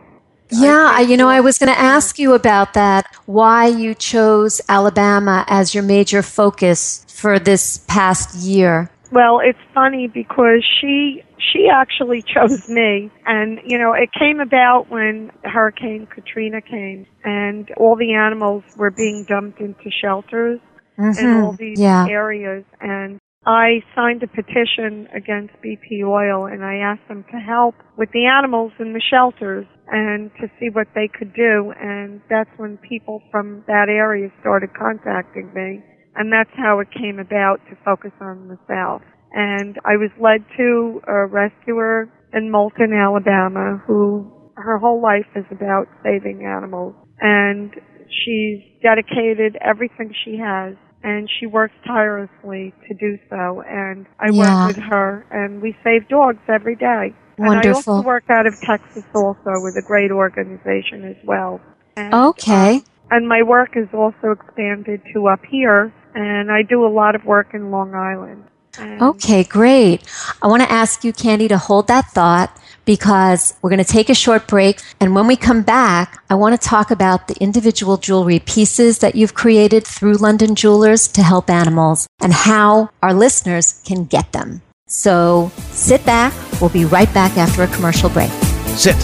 Yeah, 0.52 0.92
I, 0.96 1.02
you 1.02 1.16
know, 1.16 1.28
I 1.28 1.42
was 1.42 1.58
going 1.58 1.72
to 1.72 1.80
ask 1.80 2.18
you 2.18 2.34
about 2.34 2.74
that. 2.74 3.06
Why 3.26 3.68
you 3.68 3.94
chose 3.94 4.62
Alabama 4.68 5.46
as 5.48 5.76
your 5.76 5.84
major 5.84 6.24
focus 6.24 7.06
for 7.08 7.38
this 7.38 7.80
past 7.88 8.36
year? 8.36 8.90
Well, 9.12 9.40
it's 9.44 9.60
funny 9.74 10.08
because 10.08 10.64
she 10.80 11.24
she 11.54 11.68
actually 11.72 12.22
chose 12.34 12.68
me 12.70 13.12
and 13.26 13.60
you 13.66 13.78
know, 13.78 13.94
it 13.94 14.10
came 14.18 14.40
about 14.40 14.90
when 14.90 15.32
Hurricane 15.44 16.08
Katrina 16.08 16.62
came 16.62 17.06
and 17.24 17.70
all 17.78 17.96
the 17.96 18.14
animals 18.14 18.64
were 18.76 18.92
being 18.92 19.26
dumped 19.28 19.60
into 19.60 19.90
shelters 19.92 20.60
in 20.98 21.06
mm-hmm. 21.06 21.44
all 21.44 21.54
these 21.54 21.80
Yeah. 21.80 22.08
areas 22.10 22.66
and 22.82 23.20
I 23.46 23.80
signed 23.96 24.22
a 24.22 24.28
petition 24.28 25.08
against 25.16 25.54
BP 25.64 26.04
oil 26.04 26.46
and 26.46 26.64
I 26.64 26.76
asked 26.76 27.08
them 27.08 27.24
to 27.32 27.38
help 27.40 27.76
with 27.98 28.10
the 28.12 28.26
animals 28.26 28.74
in 28.80 28.92
the 28.92 29.02
shelters 29.02 29.66
and 29.88 30.30
to 30.42 30.48
see 30.60 30.68
what 30.70 30.88
they 30.94 31.08
could 31.08 31.34
do 31.34 31.74
and 31.80 32.20
that's 32.30 32.50
when 32.58 32.78
people 32.78 33.22
from 33.32 33.64
that 33.68 33.88
area 33.88 34.30
started 34.42 34.72
contacting 34.78 35.54
me 35.56 35.82
and 36.16 36.34
that's 36.34 36.52
how 36.58 36.80
it 36.80 36.90
came 36.92 37.18
about 37.18 37.58
to 37.70 37.78
focus 37.86 38.12
on 38.20 38.50
the 38.50 38.58
South. 38.68 39.04
And 39.32 39.78
I 39.86 39.96
was 39.96 40.12
led 40.20 40.44
to 40.58 41.02
a 41.08 41.26
rescuer 41.26 42.12
in 42.34 42.52
Moulton, 42.52 42.92
Alabama 42.92 43.82
who 43.88 44.52
her 44.58 44.78
whole 44.80 45.02
life 45.02 45.32
is 45.38 45.46
about 45.50 45.88
saving 46.04 46.44
animals 46.46 46.94
and 47.22 47.72
she's 48.12 48.60
dedicated 48.84 49.56
everything 49.64 50.14
she 50.26 50.38
has 50.38 50.76
and 51.04 51.30
she 51.40 51.46
works 51.46 51.74
tirelessly 51.86 52.74
to 52.88 52.94
do 52.96 53.18
so 53.30 53.62
and 53.68 54.06
I 54.20 54.30
Yeah. 54.32 54.66
work 54.66 54.76
with 54.76 54.84
her 54.90 55.26
and 55.32 55.62
we 55.62 55.76
save 55.84 56.08
dogs 56.10 56.40
every 56.48 56.76
day. 56.76 57.14
And 57.38 57.56
I 57.56 57.70
also 57.72 58.02
work 58.02 58.26
out 58.30 58.46
of 58.46 58.54
Texas 58.62 59.04
also 59.16 59.60
with 59.62 59.78
a 59.78 59.82
great 59.82 60.12
organization 60.12 61.06
as 61.06 61.16
well. 61.24 61.62
And, 61.96 62.14
Okay. 62.14 62.78
uh, 62.78 63.16
and 63.16 63.28
my 63.28 63.44
work 63.44 63.78
is 63.78 63.88
also 63.94 64.32
expanded 64.32 65.02
to 65.14 65.28
up 65.28 65.40
here 65.50 65.94
and 66.16 66.52
I 66.52 66.64
do 66.64 66.86
a 66.86 66.92
lot 66.92 67.16
of 67.16 67.24
work 67.24 67.54
in 67.54 67.72
Long 67.72 67.94
Island. 67.96 68.44
And 68.80 69.02
Okay, 69.02 69.44
great. 69.44 70.04
I 70.42 70.48
want 70.48 70.64
to 70.64 70.72
ask 70.72 71.04
you, 71.04 71.14
Candy, 71.14 71.48
to 71.48 71.58
hold 71.58 71.88
that 71.88 72.12
thought 72.12 72.56
because 72.86 73.54
we're 73.62 73.70
going 73.70 73.84
to 73.84 73.94
take 73.94 74.10
a 74.10 74.16
short 74.16 74.48
break. 74.48 74.82
And 75.00 75.14
when 75.14 75.28
we 75.28 75.36
come 75.36 75.62
back, 75.62 76.24
I 76.30 76.36
want 76.36 76.60
to 76.60 76.68
talk 76.68 76.90
about 76.90 77.28
the 77.28 77.36
individual 77.36 77.98
jewelry 77.98 78.40
pieces 78.40 79.00
that 79.00 79.16
you've 79.16 79.36
created 79.36 79.86
through 79.86 80.16
London 80.16 80.56
Jewelers 80.56 81.08
to 81.10 81.22
help 81.22 81.50
animals 81.50 82.08
and 82.20 82.34
how 82.34 82.90
our 83.04 83.14
listeners 83.14 83.82
can 83.86 84.06
get 84.06 84.32
them. 84.32 84.62
So 84.88 85.52
sit 85.72 86.04
back. 86.06 86.34
We'll 86.60 86.72
be 86.72 86.86
right 86.86 87.14
back 87.14 87.38
after 87.38 87.62
a 87.62 87.68
commercial 87.68 88.10
break. 88.10 88.32
Sit. 88.76 88.98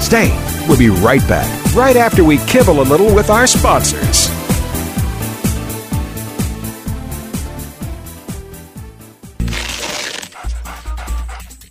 Stay. 0.00 0.30
We'll 0.66 0.78
be 0.78 0.88
right 0.88 1.26
back, 1.28 1.48
right 1.74 1.96
after 1.96 2.24
we 2.24 2.38
kibble 2.46 2.80
a 2.80 2.82
little 2.82 3.14
with 3.14 3.30
our 3.30 3.46
sponsors. 3.46 4.37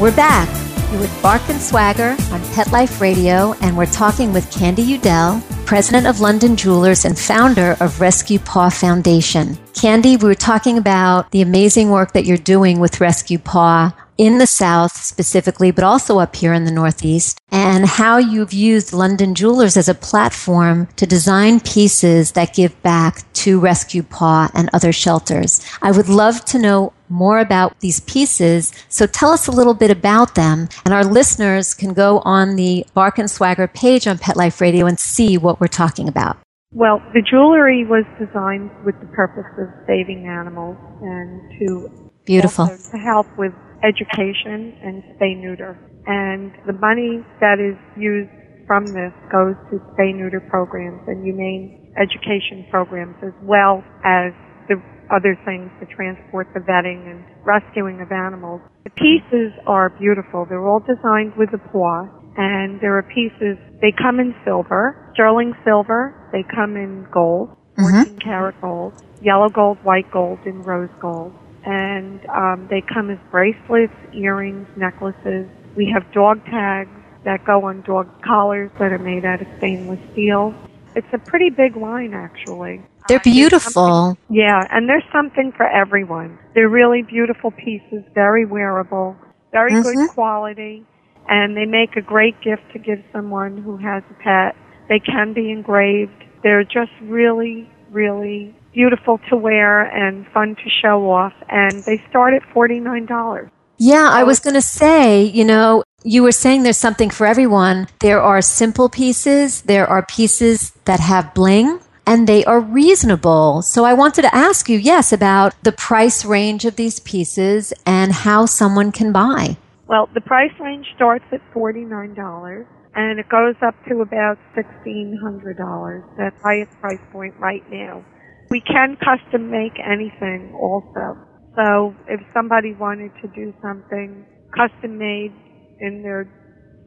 We're 0.00 0.16
back. 0.16 0.48
You're 0.90 1.02
with 1.02 1.22
Bark 1.22 1.42
and 1.50 1.60
Swagger 1.60 2.16
on 2.32 2.40
Pet 2.54 2.72
Life 2.72 3.02
Radio, 3.02 3.52
and 3.60 3.76
we're 3.76 3.84
talking 3.84 4.32
with 4.32 4.50
Candy 4.50 4.80
Udell, 4.80 5.42
president 5.66 6.06
of 6.06 6.20
London 6.20 6.56
Jewelers 6.56 7.04
and 7.04 7.18
founder 7.18 7.76
of 7.80 8.00
Rescue 8.00 8.38
Paw 8.38 8.70
Foundation. 8.70 9.58
Candy, 9.74 10.16
we 10.16 10.26
were 10.26 10.34
talking 10.34 10.78
about 10.78 11.30
the 11.32 11.42
amazing 11.42 11.90
work 11.90 12.12
that 12.14 12.24
you're 12.24 12.38
doing 12.38 12.80
with 12.80 12.98
Rescue 12.98 13.38
Paw 13.38 13.92
in 14.20 14.36
the 14.36 14.46
South 14.46 15.02
specifically, 15.02 15.70
but 15.70 15.82
also 15.82 16.18
up 16.18 16.36
here 16.36 16.52
in 16.52 16.66
the 16.66 16.70
Northeast, 16.70 17.40
and 17.50 17.86
how 17.86 18.18
you've 18.18 18.52
used 18.52 18.92
London 18.92 19.34
Jewelers 19.34 19.78
as 19.78 19.88
a 19.88 19.94
platform 19.94 20.88
to 20.96 21.06
design 21.06 21.58
pieces 21.58 22.32
that 22.32 22.54
give 22.54 22.80
back 22.82 23.24
to 23.32 23.58
Rescue 23.58 24.02
Paw 24.02 24.50
and 24.54 24.68
other 24.74 24.92
shelters. 24.92 25.66
I 25.80 25.90
would 25.90 26.10
love 26.10 26.44
to 26.46 26.58
know 26.58 26.92
more 27.08 27.38
about 27.38 27.80
these 27.80 28.00
pieces. 28.00 28.72
So 28.90 29.06
tell 29.06 29.30
us 29.30 29.46
a 29.46 29.52
little 29.52 29.72
bit 29.72 29.90
about 29.90 30.34
them. 30.34 30.68
And 30.84 30.92
our 30.92 31.02
listeners 31.02 31.72
can 31.72 31.94
go 31.94 32.18
on 32.18 32.56
the 32.56 32.84
Bark 32.92 33.18
and 33.18 33.30
Swagger 33.30 33.68
page 33.68 34.06
on 34.06 34.18
Pet 34.18 34.36
Life 34.36 34.60
Radio 34.60 34.84
and 34.84 35.00
see 35.00 35.38
what 35.38 35.60
we're 35.62 35.66
talking 35.66 36.08
about. 36.08 36.36
Well, 36.72 37.02
the 37.14 37.22
jewelry 37.22 37.86
was 37.86 38.04
designed 38.18 38.70
with 38.84 39.00
the 39.00 39.08
purpose 39.08 39.50
of 39.58 39.68
saving 39.86 40.26
animals 40.28 40.76
and 41.00 41.58
to 41.58 42.10
beautiful 42.26 42.66
to 42.68 42.98
help 42.98 43.26
with 43.38 43.52
education 43.82 44.76
and 44.82 45.02
spay 45.16 45.36
neuter. 45.36 45.78
And 46.06 46.52
the 46.66 46.72
money 46.72 47.24
that 47.40 47.60
is 47.60 47.76
used 47.96 48.30
from 48.66 48.86
this 48.86 49.12
goes 49.32 49.56
to 49.70 49.78
spay 49.92 50.14
neuter 50.14 50.40
programs 50.48 51.02
and 51.08 51.24
humane 51.24 51.92
education 51.98 52.66
programs 52.70 53.16
as 53.22 53.34
well 53.42 53.82
as 54.04 54.32
the 54.68 54.78
other 55.10 55.34
things 55.44 55.70
the 55.80 55.86
transport 55.90 56.46
the 56.54 56.60
vetting 56.60 57.02
and 57.10 57.24
rescuing 57.44 58.00
of 58.00 58.12
animals. 58.12 58.60
The 58.84 58.90
pieces 58.90 59.52
are 59.66 59.90
beautiful. 59.90 60.46
They're 60.48 60.66
all 60.66 60.80
designed 60.80 61.34
with 61.36 61.50
a 61.52 61.58
paw 61.58 62.06
and 62.36 62.80
there 62.80 62.96
are 62.96 63.02
pieces, 63.02 63.58
they 63.82 63.92
come 64.00 64.20
in 64.20 64.34
silver, 64.44 65.10
sterling 65.14 65.52
silver, 65.64 66.14
they 66.32 66.44
come 66.54 66.76
in 66.76 67.06
gold, 67.12 67.56
Mm-hmm. 67.78 68.02
14 68.02 68.18
karat 68.18 68.60
gold, 68.60 68.92
yellow 69.22 69.48
gold, 69.48 69.78
white 69.84 70.10
gold, 70.12 70.38
and 70.44 70.66
rose 70.66 70.90
gold 71.00 71.32
and 71.64 72.20
um, 72.34 72.66
they 72.70 72.82
come 72.92 73.10
as 73.10 73.18
bracelets, 73.30 73.92
earrings, 74.14 74.66
necklaces. 74.76 75.46
We 75.76 75.90
have 75.94 76.10
dog 76.12 76.44
tags 76.46 76.90
that 77.24 77.44
go 77.44 77.64
on 77.64 77.82
dog 77.82 78.08
collars 78.24 78.70
that 78.78 78.92
are 78.92 78.98
made 78.98 79.24
out 79.24 79.40
of 79.42 79.48
stainless 79.58 80.00
steel. 80.12 80.54
It's 80.96 81.06
a 81.12 81.18
pretty 81.18 81.50
big 81.50 81.76
line, 81.76 82.14
actually. 82.14 82.80
They're 83.08 83.18
Uh, 83.18 83.24
beautiful. 83.24 84.16
yeah, 84.28 84.66
and 84.70 84.88
there's 84.88 85.04
something 85.12 85.52
for 85.56 85.66
everyone. 85.66 86.38
They're 86.54 86.68
really 86.68 87.02
beautiful 87.02 87.50
pieces, 87.50 88.04
very 88.14 88.44
wearable, 88.44 89.16
very 89.52 89.72
Mhm. 89.72 89.82
good 89.82 90.08
quality, 90.14 90.84
and 91.28 91.56
they 91.56 91.66
make 91.66 91.96
a 91.96 92.00
great 92.02 92.40
gift 92.40 92.62
to 92.72 92.78
give 92.78 93.02
someone 93.12 93.58
who 93.58 93.76
has 93.76 94.02
a 94.10 94.14
pet. 94.14 94.56
They 94.88 94.98
can 94.98 95.32
be 95.32 95.50
engraved. 95.50 96.24
They're 96.42 96.64
just 96.64 96.92
really, 97.02 97.68
really 97.90 98.54
beautiful 98.72 99.18
to 99.28 99.36
wear 99.36 99.82
and 99.82 100.26
fun 100.28 100.56
to 100.56 100.70
show 100.82 101.10
off, 101.10 101.32
and 101.48 101.82
they 101.84 102.02
start 102.08 102.34
at 102.34 102.42
$49. 102.54 103.50
Yeah, 103.78 104.08
I 104.10 104.24
was 104.24 104.40
going 104.40 104.54
to 104.54 104.62
say, 104.62 105.22
you 105.24 105.44
know, 105.44 105.82
you 106.04 106.22
were 106.22 106.32
saying 106.32 106.62
there's 106.62 106.76
something 106.76 107.10
for 107.10 107.26
everyone. 107.26 107.88
There 108.00 108.20
are 108.20 108.42
simple 108.42 108.88
pieces, 108.88 109.62
there 109.62 109.86
are 109.86 110.04
pieces 110.04 110.72
that 110.84 111.00
have 111.00 111.34
bling, 111.34 111.80
and 112.06 112.26
they 112.26 112.44
are 112.44 112.60
reasonable. 112.60 113.62
So 113.62 113.84
I 113.84 113.94
wanted 113.94 114.22
to 114.22 114.34
ask 114.34 114.68
you, 114.68 114.78
yes, 114.78 115.12
about 115.12 115.54
the 115.62 115.72
price 115.72 116.24
range 116.24 116.64
of 116.64 116.76
these 116.76 117.00
pieces 117.00 117.72
and 117.86 118.12
how 118.12 118.46
someone 118.46 118.92
can 118.92 119.12
buy. 119.12 119.56
Well, 119.86 120.08
the 120.14 120.20
price 120.20 120.52
range 120.60 120.86
starts 120.94 121.24
at 121.32 121.40
$49 121.52 122.66
and 122.94 123.20
it 123.20 123.28
goes 123.28 123.54
up 123.62 123.74
to 123.88 124.00
about 124.00 124.38
$1,600. 124.56 126.16
That's 126.16 126.36
the 126.36 126.42
highest 126.42 126.72
price 126.80 127.00
point 127.12 127.34
right 127.38 127.62
now. 127.70 128.04
We 128.50 128.60
can 128.60 128.96
custom 128.96 129.50
make 129.50 129.78
anything 129.78 130.54
also. 130.54 131.16
So 131.54 131.94
if 132.08 132.20
somebody 132.34 132.74
wanted 132.74 133.12
to 133.22 133.28
do 133.28 133.54
something 133.62 134.26
custom 134.56 134.98
made 134.98 135.32
in 135.78 136.02
their, 136.02 136.28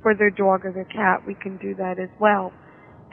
for 0.01 0.13
their 0.13 0.29
dog 0.29 0.65
or 0.65 0.73
their 0.73 0.85
cat, 0.85 1.25
we 1.25 1.35
can 1.35 1.57
do 1.57 1.73
that 1.75 1.99
as 1.99 2.09
well. 2.19 2.51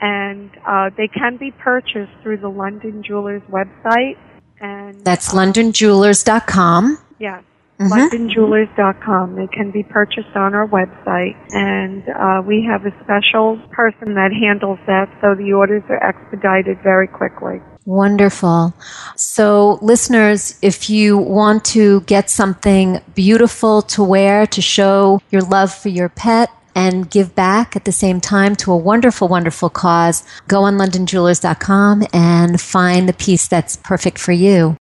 And, 0.01 0.49
uh, 0.67 0.89
they 0.97 1.07
can 1.07 1.37
be 1.37 1.51
purchased 1.51 2.11
through 2.23 2.37
the 2.37 2.49
London 2.49 3.03
Jewelers 3.07 3.43
website 3.49 4.17
and 4.59 5.03
That's 5.05 5.33
londonjewelers.com. 5.33 6.97
Yes. 7.19 7.43
Mhm. 7.81 8.09
LondonJewelers.com. 8.09 9.35
They 9.35 9.47
can 9.47 9.71
be 9.71 9.83
purchased 9.83 10.35
on 10.35 10.53
our 10.53 10.67
website, 10.67 11.35
and 11.51 12.03
uh, 12.09 12.41
we 12.45 12.63
have 12.69 12.85
a 12.85 12.93
special 13.03 13.57
person 13.71 14.13
that 14.15 14.31
handles 14.31 14.79
that, 14.85 15.09
so 15.21 15.35
the 15.35 15.53
orders 15.53 15.83
are 15.89 16.03
expedited 16.03 16.77
very 16.83 17.07
quickly. 17.07 17.61
Wonderful. 17.85 18.73
So, 19.15 19.79
listeners, 19.81 20.57
if 20.61 20.89
you 20.89 21.17
want 21.17 21.65
to 21.65 22.01
get 22.01 22.29
something 22.29 22.99
beautiful 23.15 23.81
to 23.83 24.03
wear 24.03 24.45
to 24.47 24.61
show 24.61 25.21
your 25.31 25.41
love 25.41 25.73
for 25.73 25.89
your 25.89 26.09
pet 26.09 26.49
and 26.75 27.09
give 27.09 27.33
back 27.33 27.75
at 27.75 27.85
the 27.85 27.91
same 27.91 28.21
time 28.21 28.55
to 28.57 28.71
a 28.71 28.77
wonderful, 28.77 29.27
wonderful 29.27 29.69
cause, 29.69 30.23
go 30.47 30.63
on 30.63 30.77
londonjewelers.com 30.77 32.03
and 32.13 32.61
find 32.61 33.09
the 33.09 33.13
piece 33.13 33.47
that's 33.47 33.77
perfect 33.77 34.19
for 34.19 34.31
you. 34.31 34.77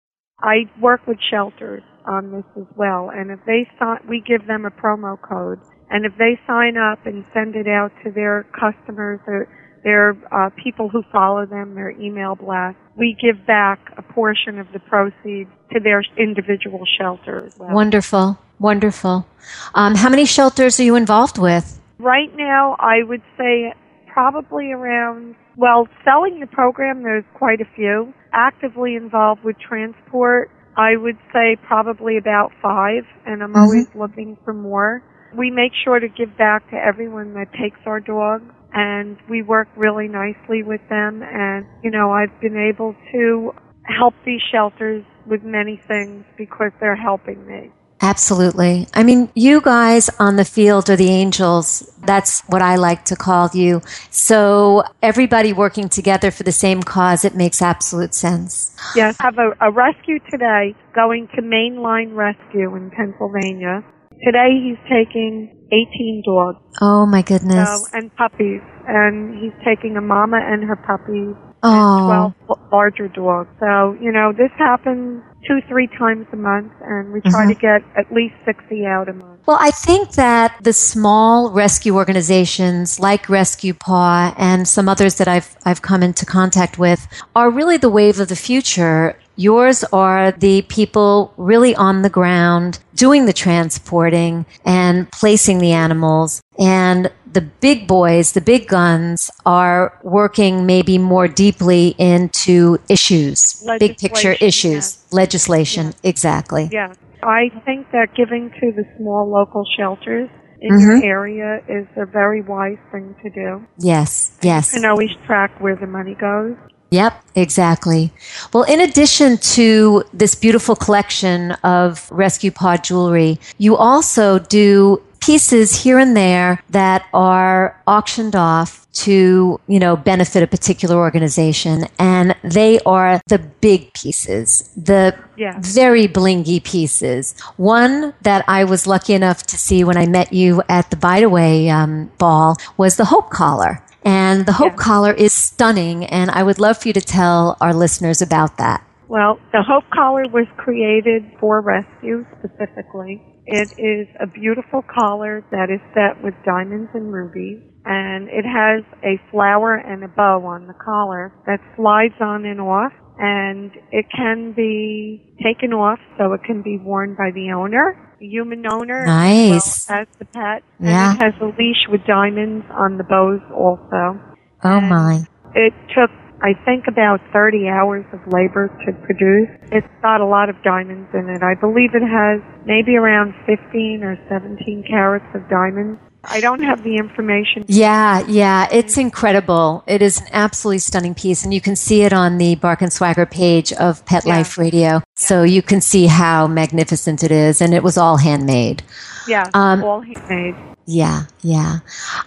I 0.41 0.71
work 0.81 1.07
with 1.07 1.19
shelters 1.31 1.83
on 2.07 2.33
this 2.33 2.45
as 2.57 2.67
well, 2.77 3.11
and 3.15 3.31
if 3.31 3.41
they 3.47 3.69
sign, 3.79 3.99
we 4.09 4.23
give 4.27 4.47
them 4.47 4.65
a 4.65 4.71
promo 4.71 5.21
code, 5.21 5.61
and 5.91 6.05
if 6.05 6.13
they 6.19 6.39
sign 6.47 6.77
up 6.77 7.05
and 7.07 7.25
send 7.33 7.57
it 7.57 7.69
out 7.69 7.93
to 8.05 8.11
their 8.11 8.47
customers 8.53 9.21
or 9.27 9.49
their 9.85 10.17
uh, 10.33 10.51
people 10.63 10.89
who 10.89 11.03
follow 11.13 11.45
them, 11.47 11.75
their 11.75 11.91
email 11.91 12.35
blast, 12.35 12.77
we 12.97 13.17
give 13.21 13.47
back 13.47 13.79
a 13.97 14.03
portion 14.03 14.59
of 14.59 14.67
the 14.73 14.79
proceeds 14.79 15.51
to 15.73 15.81
their 15.81 16.03
individual 16.17 16.85
shelter 16.99 17.45
as 17.47 17.57
well. 17.59 17.71
Wonderful, 17.73 18.39
wonderful. 18.59 19.27
Um, 19.75 19.95
how 19.95 20.09
many 20.09 20.25
shelters 20.25 20.81
are 20.81 20.85
you 20.85 20.97
involved 20.97 21.39
with? 21.39 21.81
Right 21.99 22.35
now, 22.35 22.77
I 22.79 23.03
would 23.03 23.23
say 23.37 23.75
probably 24.07 24.73
around, 24.73 25.35
well, 25.57 25.89
selling 26.05 26.41
the 26.41 26.47
program, 26.47 27.03
there's 27.03 27.25
quite 27.35 27.61
a 27.61 27.67
few. 27.77 28.15
Actively 28.33 28.95
involved 28.95 29.45
with 29.45 29.57
transport, 29.59 30.51
I 30.77 30.97
would 30.97 31.19
say 31.33 31.57
probably 31.67 32.17
about 32.19 32.51
five, 32.63 33.05
and 33.27 33.43
I'm 33.43 33.51
mm-hmm. 33.51 33.59
always 33.59 33.87
looking 33.95 34.37
for 34.45 34.53
more. 34.53 35.03
We 35.37 35.51
make 35.51 35.73
sure 35.85 35.99
to 35.99 36.09
give 36.09 36.37
back 36.37 36.69
to 36.71 36.77
everyone 36.77 37.35
that 37.35 37.53
takes 37.53 37.79
our 37.87 38.01
dogs, 38.01 38.53
and 38.73 39.17
we 39.29 39.43
work 39.43 39.69
really 39.77 40.09
nicely 40.09 40.63
with 40.63 40.81
them, 40.89 41.23
and, 41.23 41.67
you 41.83 41.91
know, 41.91 42.11
I've 42.11 42.41
been 42.41 42.57
able 42.57 42.95
to 43.13 43.53
help 43.85 44.15
these 44.25 44.41
shelters 44.51 45.05
with 45.27 45.43
many 45.43 45.81
things 45.89 46.25
because 46.37 46.73
they're 46.81 46.97
helping 46.97 47.47
me. 47.47 47.71
Absolutely. 48.05 48.87
I 48.93 49.03
mean, 49.03 49.31
you 49.35 49.63
guys 49.63 50.11
on 50.19 50.37
the 50.37 50.45
field 50.45 50.91
are 50.91 50.97
the 50.97 51.09
angels. 51.09 51.91
That's 52.05 52.43
what 52.43 52.61
I 52.61 52.77
like 52.77 53.07
to 53.07 53.17
call 53.17 53.49
you. 53.55 53.81
So 54.11 54.85
everybody 55.03 55.55
working 55.55 55.89
together 55.89 56.31
for 56.31 56.43
the 56.43 56.53
same 56.53 56.83
cause, 56.83 57.25
it 57.25 57.35
makes 57.35 57.63
absolute 57.63 58.13
sense. 58.13 58.77
Yes, 58.95 59.17
have 59.21 59.39
a, 59.39 59.53
a 59.61 59.71
rescue 59.71 60.19
today 60.31 60.75
going 60.95 61.29
to 61.35 61.41
Mainline 61.41 62.15
Rescue 62.15 62.77
in 62.77 62.91
Pennsylvania. 62.91 63.83
Today 64.23 64.51
he's 64.63 64.79
taking 64.85 65.51
18 65.73 66.23
dogs 66.27 66.59
Oh 66.81 67.07
my 67.07 67.23
goodness. 67.23 67.69
so, 67.69 67.87
and 67.97 68.15
puppies, 68.17 68.61
and 68.87 69.35
he's 69.43 69.53
taking 69.65 69.97
a 69.97 70.01
mama 70.01 70.39
and 70.41 70.63
her 70.65 70.77
puppies 70.77 71.35
Oh. 71.65 72.27
and 72.27 72.35
12 72.47 72.59
larger 72.73 73.09
dogs. 73.09 73.49
So, 73.59 73.97
you 74.01 74.13
know, 74.13 74.33
this 74.33 74.51
happens 74.59 75.23
two, 75.47 75.61
three 75.69 75.89
times 75.99 76.27
a 76.33 76.37
month, 76.37 76.73
and 76.83 77.13
we 77.13 77.21
try 77.23 77.45
Mhm. 77.47 77.49
to 77.49 77.55
get 77.55 77.83
at 77.97 78.13
least 78.13 78.35
60 78.45 78.87
out 78.87 79.09
a 79.09 79.13
month. 79.15 79.41
Well, 79.47 79.59
I 79.61 79.71
think 79.71 80.13
that 80.13 80.53
the 80.63 80.73
small 80.73 81.51
rescue 81.51 81.97
organizations 81.97 82.99
like 83.01 83.29
Rescue 83.29 83.75
Paw 83.75 84.35
and 84.39 84.67
some 84.69 84.89
others 84.89 85.17
that 85.17 85.29
I've, 85.29 85.55
I've 85.67 85.83
come 85.83 86.03
into 86.03 86.25
contact 86.27 86.79
with 86.79 87.07
are 87.37 87.51
really 87.51 87.77
the 87.77 87.91
wave 87.91 88.21
of 88.21 88.29
the 88.29 88.37
future. 88.37 89.17
Yours 89.37 89.85
are 89.93 90.33
the 90.33 90.63
people 90.63 91.33
really 91.37 91.75
on 91.75 92.03
the 92.03 92.11
ground 92.11 92.79
doing 92.95 93.27
the 93.27 93.33
transporting 93.33 94.47
and 94.65 95.11
placing 95.11 95.59
the 95.59 95.73
animals. 95.73 96.41
And 96.59 97.11
the 97.31 97.41
big 97.41 97.89
boys, 97.89 98.33
the 98.33 98.41
big 98.41 98.69
guns 98.69 99.31
are 99.45 99.99
working 100.05 100.67
maybe 100.67 100.99
more 100.99 101.27
deeply 101.27 101.95
into 101.99 102.79
issues, 102.89 103.65
big 103.79 103.99
picture 103.99 104.37
issues, 104.41 105.05
legislation. 105.13 105.95
Exactly. 106.05 106.69
Yeah. 106.71 106.93
I 107.23 107.51
think 107.65 107.91
that 107.91 108.15
giving 108.15 108.51
to 108.61 108.73
the 108.73 108.85
small 108.99 109.29
local 109.29 109.65
shelters 109.77 110.29
in 110.61 110.77
Mhm. 110.77 110.81
your 110.81 111.05
area 111.05 111.61
is 111.69 111.87
a 111.97 112.07
very 112.07 112.43
wise 112.43 112.79
thing 112.93 113.15
to 113.23 113.31
do. 113.31 113.63
Yes, 113.79 114.33
yes. 114.43 114.75
And 114.75 114.85
always 114.87 115.11
track 115.27 115.53
where 115.59 115.77
the 115.77 115.87
money 115.87 116.15
goes. 116.15 116.55
Yep, 116.95 117.25
exactly. 117.35 118.13
Well, 118.53 118.63
in 118.63 118.81
addition 118.81 119.39
to 119.57 120.05
this 120.13 120.37
beautiful 120.37 120.77
collection 120.77 121.53
of 121.65 122.09
Rescue 122.13 122.53
Paw 122.53 122.77
jewelry, 122.77 123.41
you 123.59 123.77
also 123.77 124.39
do 124.39 125.03
pieces 125.21 125.83
here 125.83 125.99
and 125.99 126.17
there 126.17 126.63
that 126.71 127.07
are 127.13 127.81
auctioned 127.89 128.37
off 128.37 128.87
to, 128.93 129.59
you 129.67 129.81
know, 129.81 129.97
benefit 129.97 130.43
a 130.43 130.47
particular 130.47 130.97
organization. 130.97 131.87
And 131.99 132.37
they 132.45 132.79
are 132.87 133.21
the 133.27 133.39
big 133.39 133.93
pieces, 133.95 134.71
the 134.77 135.15
Yeah. 135.37 135.57
very 135.61 136.07
blingy 136.07 136.63
pieces. 136.63 137.35
One 137.57 138.15
that 138.23 138.45
I 138.47 138.63
was 138.63 138.87
lucky 138.87 139.15
enough 139.15 139.43
to 139.45 139.59
see 139.59 139.83
when 139.83 139.97
I 139.97 140.07
met 140.07 140.33
you 140.33 140.63
at 140.69 140.91
the 140.91 140.97
Bideawee 140.97 141.69
um, 141.71 142.11
ball 142.19 142.57
was 142.77 142.95
the 142.97 143.07
Hope 143.07 143.31
Collar. 143.31 143.83
And 144.05 144.47
the 144.47 144.53
Hope 144.53 144.77
Collar 144.77 145.13
is 145.13 145.33
stunning. 145.33 146.05
And 146.05 146.31
I 146.31 146.43
would 146.43 146.59
love 146.59 146.79
for 146.79 146.89
you 146.89 146.95
to 146.95 147.01
tell 147.01 147.57
our 147.61 147.73
listeners 147.73 148.21
about 148.21 148.59
that. 148.59 148.87
Well, 149.09 149.39
the 149.53 149.63
Hope 149.63 149.85
Collar 149.95 150.25
was 150.33 150.47
created 150.57 151.25
for 151.41 151.61
rescue 151.61 152.25
specifically. 152.39 153.23
It 153.47 153.73
is 153.77 154.09
a 154.21 154.27
beautiful 154.27 154.83
collar 154.83 155.45
that 155.51 155.69
is 155.69 155.81
set 155.93 156.23
with 156.25 156.35
diamonds 156.47 156.91
and 156.95 157.13
rubies, 157.13 157.61
and 157.85 158.29
it 158.29 158.45
has 158.45 158.83
a 159.05 159.21
flower 159.31 159.75
and 159.75 160.03
a 160.03 160.09
bow 160.09 160.47
on 160.47 160.67
the 160.67 160.73
collar 160.73 161.35
that 161.47 161.61
slides 161.77 162.15
on 162.21 162.47
and 162.47 162.61
off, 162.61 162.93
and 163.19 163.71
it 163.93 164.07
can 164.15 164.53
be 164.53 165.35
taken 165.43 165.73
off 165.73 165.99
so 166.19 166.33
it 166.33 166.43
can 166.45 166.63
be 166.63 166.79
worn 166.79 167.15
by 167.15 167.31
the 167.35 167.53
owner, 167.53 168.17
the 168.19 168.27
human 168.27 168.65
owner, 168.67 169.07
Nice. 169.07 169.87
as 169.87 169.87
well 169.89 169.99
as 170.01 170.09
the 170.19 170.25
pet. 170.27 170.63
Yeah. 170.81 171.13
And 171.13 171.23
it 171.23 171.25
has 171.25 171.35
a 171.41 171.47
leash 171.57 171.87
with 171.89 172.05
diamonds 172.07 172.67
on 172.71 172.99
the 172.99 173.05
bows 173.05 173.41
also. 173.55 174.19
Oh 174.65 174.81
my. 174.81 175.23
It 175.55 175.73
took, 175.95 176.11
I 176.43 176.55
think, 176.65 176.87
about 176.89 177.21
30 177.33 177.69
hours 177.69 178.05
of 178.13 178.21
labor 178.33 178.69
to 178.87 178.93
produce. 179.07 179.49
It's 179.71 179.87
got 180.03 180.21
a 180.21 180.27
lot 180.27 180.49
of 180.49 180.57
diamonds 180.65 181.09
in 181.15 181.29
it. 181.29 181.43
I 181.43 181.55
believe 181.55 181.95
it 181.95 182.03
has 182.03 182.41
maybe 182.67 182.97
around 182.97 183.35
15 183.47 184.03
or 184.03 184.19
17 184.29 184.85
carats 184.89 185.27
of 185.35 185.49
diamonds. 185.49 186.01
I 186.29 186.41
don't 186.41 186.63
have 186.63 186.83
the 186.83 186.97
information. 186.97 187.65
Yeah, 187.67 188.25
yeah, 188.27 188.69
it's 188.71 188.97
incredible. 188.97 189.85
It 189.87 190.03
is 190.03 190.21
an 190.21 190.27
absolutely 190.33 190.79
stunning 190.79 191.15
piece, 191.15 191.45
and 191.45 191.53
you 191.53 191.61
can 191.61 191.77
see 191.77 192.03
it 192.03 192.13
on 192.13 192.39
the 192.39 192.55
Bark 192.57 192.83
and 192.83 192.93
Swagger 192.93 193.27
page 193.27 193.73
of 193.73 194.05
Pet 194.07 194.25
Yeah. 194.25 194.37
Life 194.37 194.59
Radio. 194.59 195.03
So 195.15 195.43
you 195.43 195.63
can 195.63 195.81
see 195.81 196.07
how 196.07 196.47
magnificent 196.47 197.23
it 197.23 197.31
is, 197.31 197.61
and 197.61 197.75
it 197.75 197.83
was 197.83 197.97
all 197.97 198.17
handmade. 198.19 198.83
Yeah, 199.27 199.49
Um, 199.55 199.83
all 199.83 200.01
handmade. 200.01 200.55
Yeah, 200.87 201.25
yeah. 201.41 201.79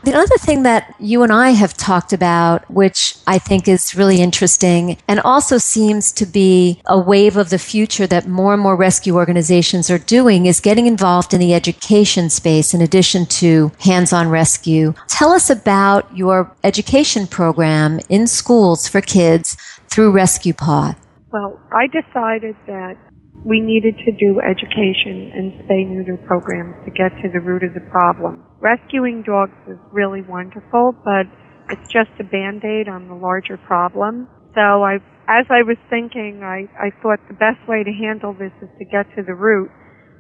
The 0.04 0.16
other 0.16 0.38
thing 0.38 0.64
that 0.64 0.96
you 1.00 1.22
and 1.22 1.32
I 1.32 1.52
have 1.52 1.76
talked 1.76 2.12
about, 2.12 2.70
which 2.72 3.16
I 3.28 3.38
think 3.38 3.68
is 3.68 3.96
really 3.96 4.20
interesting 4.20 4.98
and 5.08 5.20
also 5.20 5.60
seems 5.60 6.12
to 6.14 6.26
be 6.26 6.82
a 6.88 7.00
wave 7.00 7.38
of 7.38 7.52
the 7.52 7.60
future 7.60 8.08
that 8.08 8.28
more 8.28 8.54
and 8.54 8.62
more 8.62 8.76
rescue 8.76 9.16
organizations 9.16 9.92
are 9.92 10.00
doing, 10.00 10.48
is 10.48 10.60
getting 10.60 10.88
involved 10.88 11.34
in 11.34 11.40
the 11.40 11.54
education 11.54 12.32
space 12.32 12.74
in 12.74 12.82
addition 12.82 13.28
to 13.28 13.72
hands 13.80 14.12
on 14.12 14.30
rescue. 14.30 14.94
Tell 15.08 15.32
us 15.32 15.52
about 15.52 16.16
your 16.18 16.56
education 16.64 17.28
program 17.28 18.00
in 18.10 18.26
schools 18.26 18.88
for 18.88 19.02
kids 19.02 19.56
through 19.88 20.12
Rescue 20.12 20.54
Paw. 20.54 20.96
Well, 21.32 21.60
I 21.72 21.88
decided 21.88 22.56
that 22.66 22.98
we 23.46 23.60
needed 23.60 23.96
to 24.06 24.12
do 24.12 24.42
education 24.42 25.32
and 25.34 25.54
spay 25.62 25.88
neuter 25.88 26.18
programs 26.18 26.76
to 26.86 26.92
get 26.92 27.10
to 27.22 27.30
the 27.30 27.40
root 27.40 27.64
of 27.64 27.74
the 27.74 27.82
problem. 27.92 28.44
Rescuing 28.60 29.22
dogs 29.22 29.58
is 29.68 29.78
really 29.92 30.22
wonderful, 30.22 30.96
but 31.06 31.30
it's 31.70 31.88
just 31.92 32.10
a 32.20 32.24
band-aid 32.24 32.90
on 32.90 33.08
the 33.08 33.14
larger 33.14 33.58
problem. 33.58 34.28
So 34.56 34.82
I, 34.82 34.96
as 35.30 35.46
I 35.50 35.62
was 35.62 35.78
thinking, 35.90 36.42
I, 36.42 36.66
I 36.80 36.90
thought 37.02 37.20
the 37.28 37.38
best 37.38 37.62
way 37.68 37.84
to 37.84 37.92
handle 37.92 38.34
this 38.34 38.54
is 38.62 38.70
to 38.80 38.86
get 38.86 39.06
to 39.16 39.22
the 39.22 39.36
root. 39.36 39.70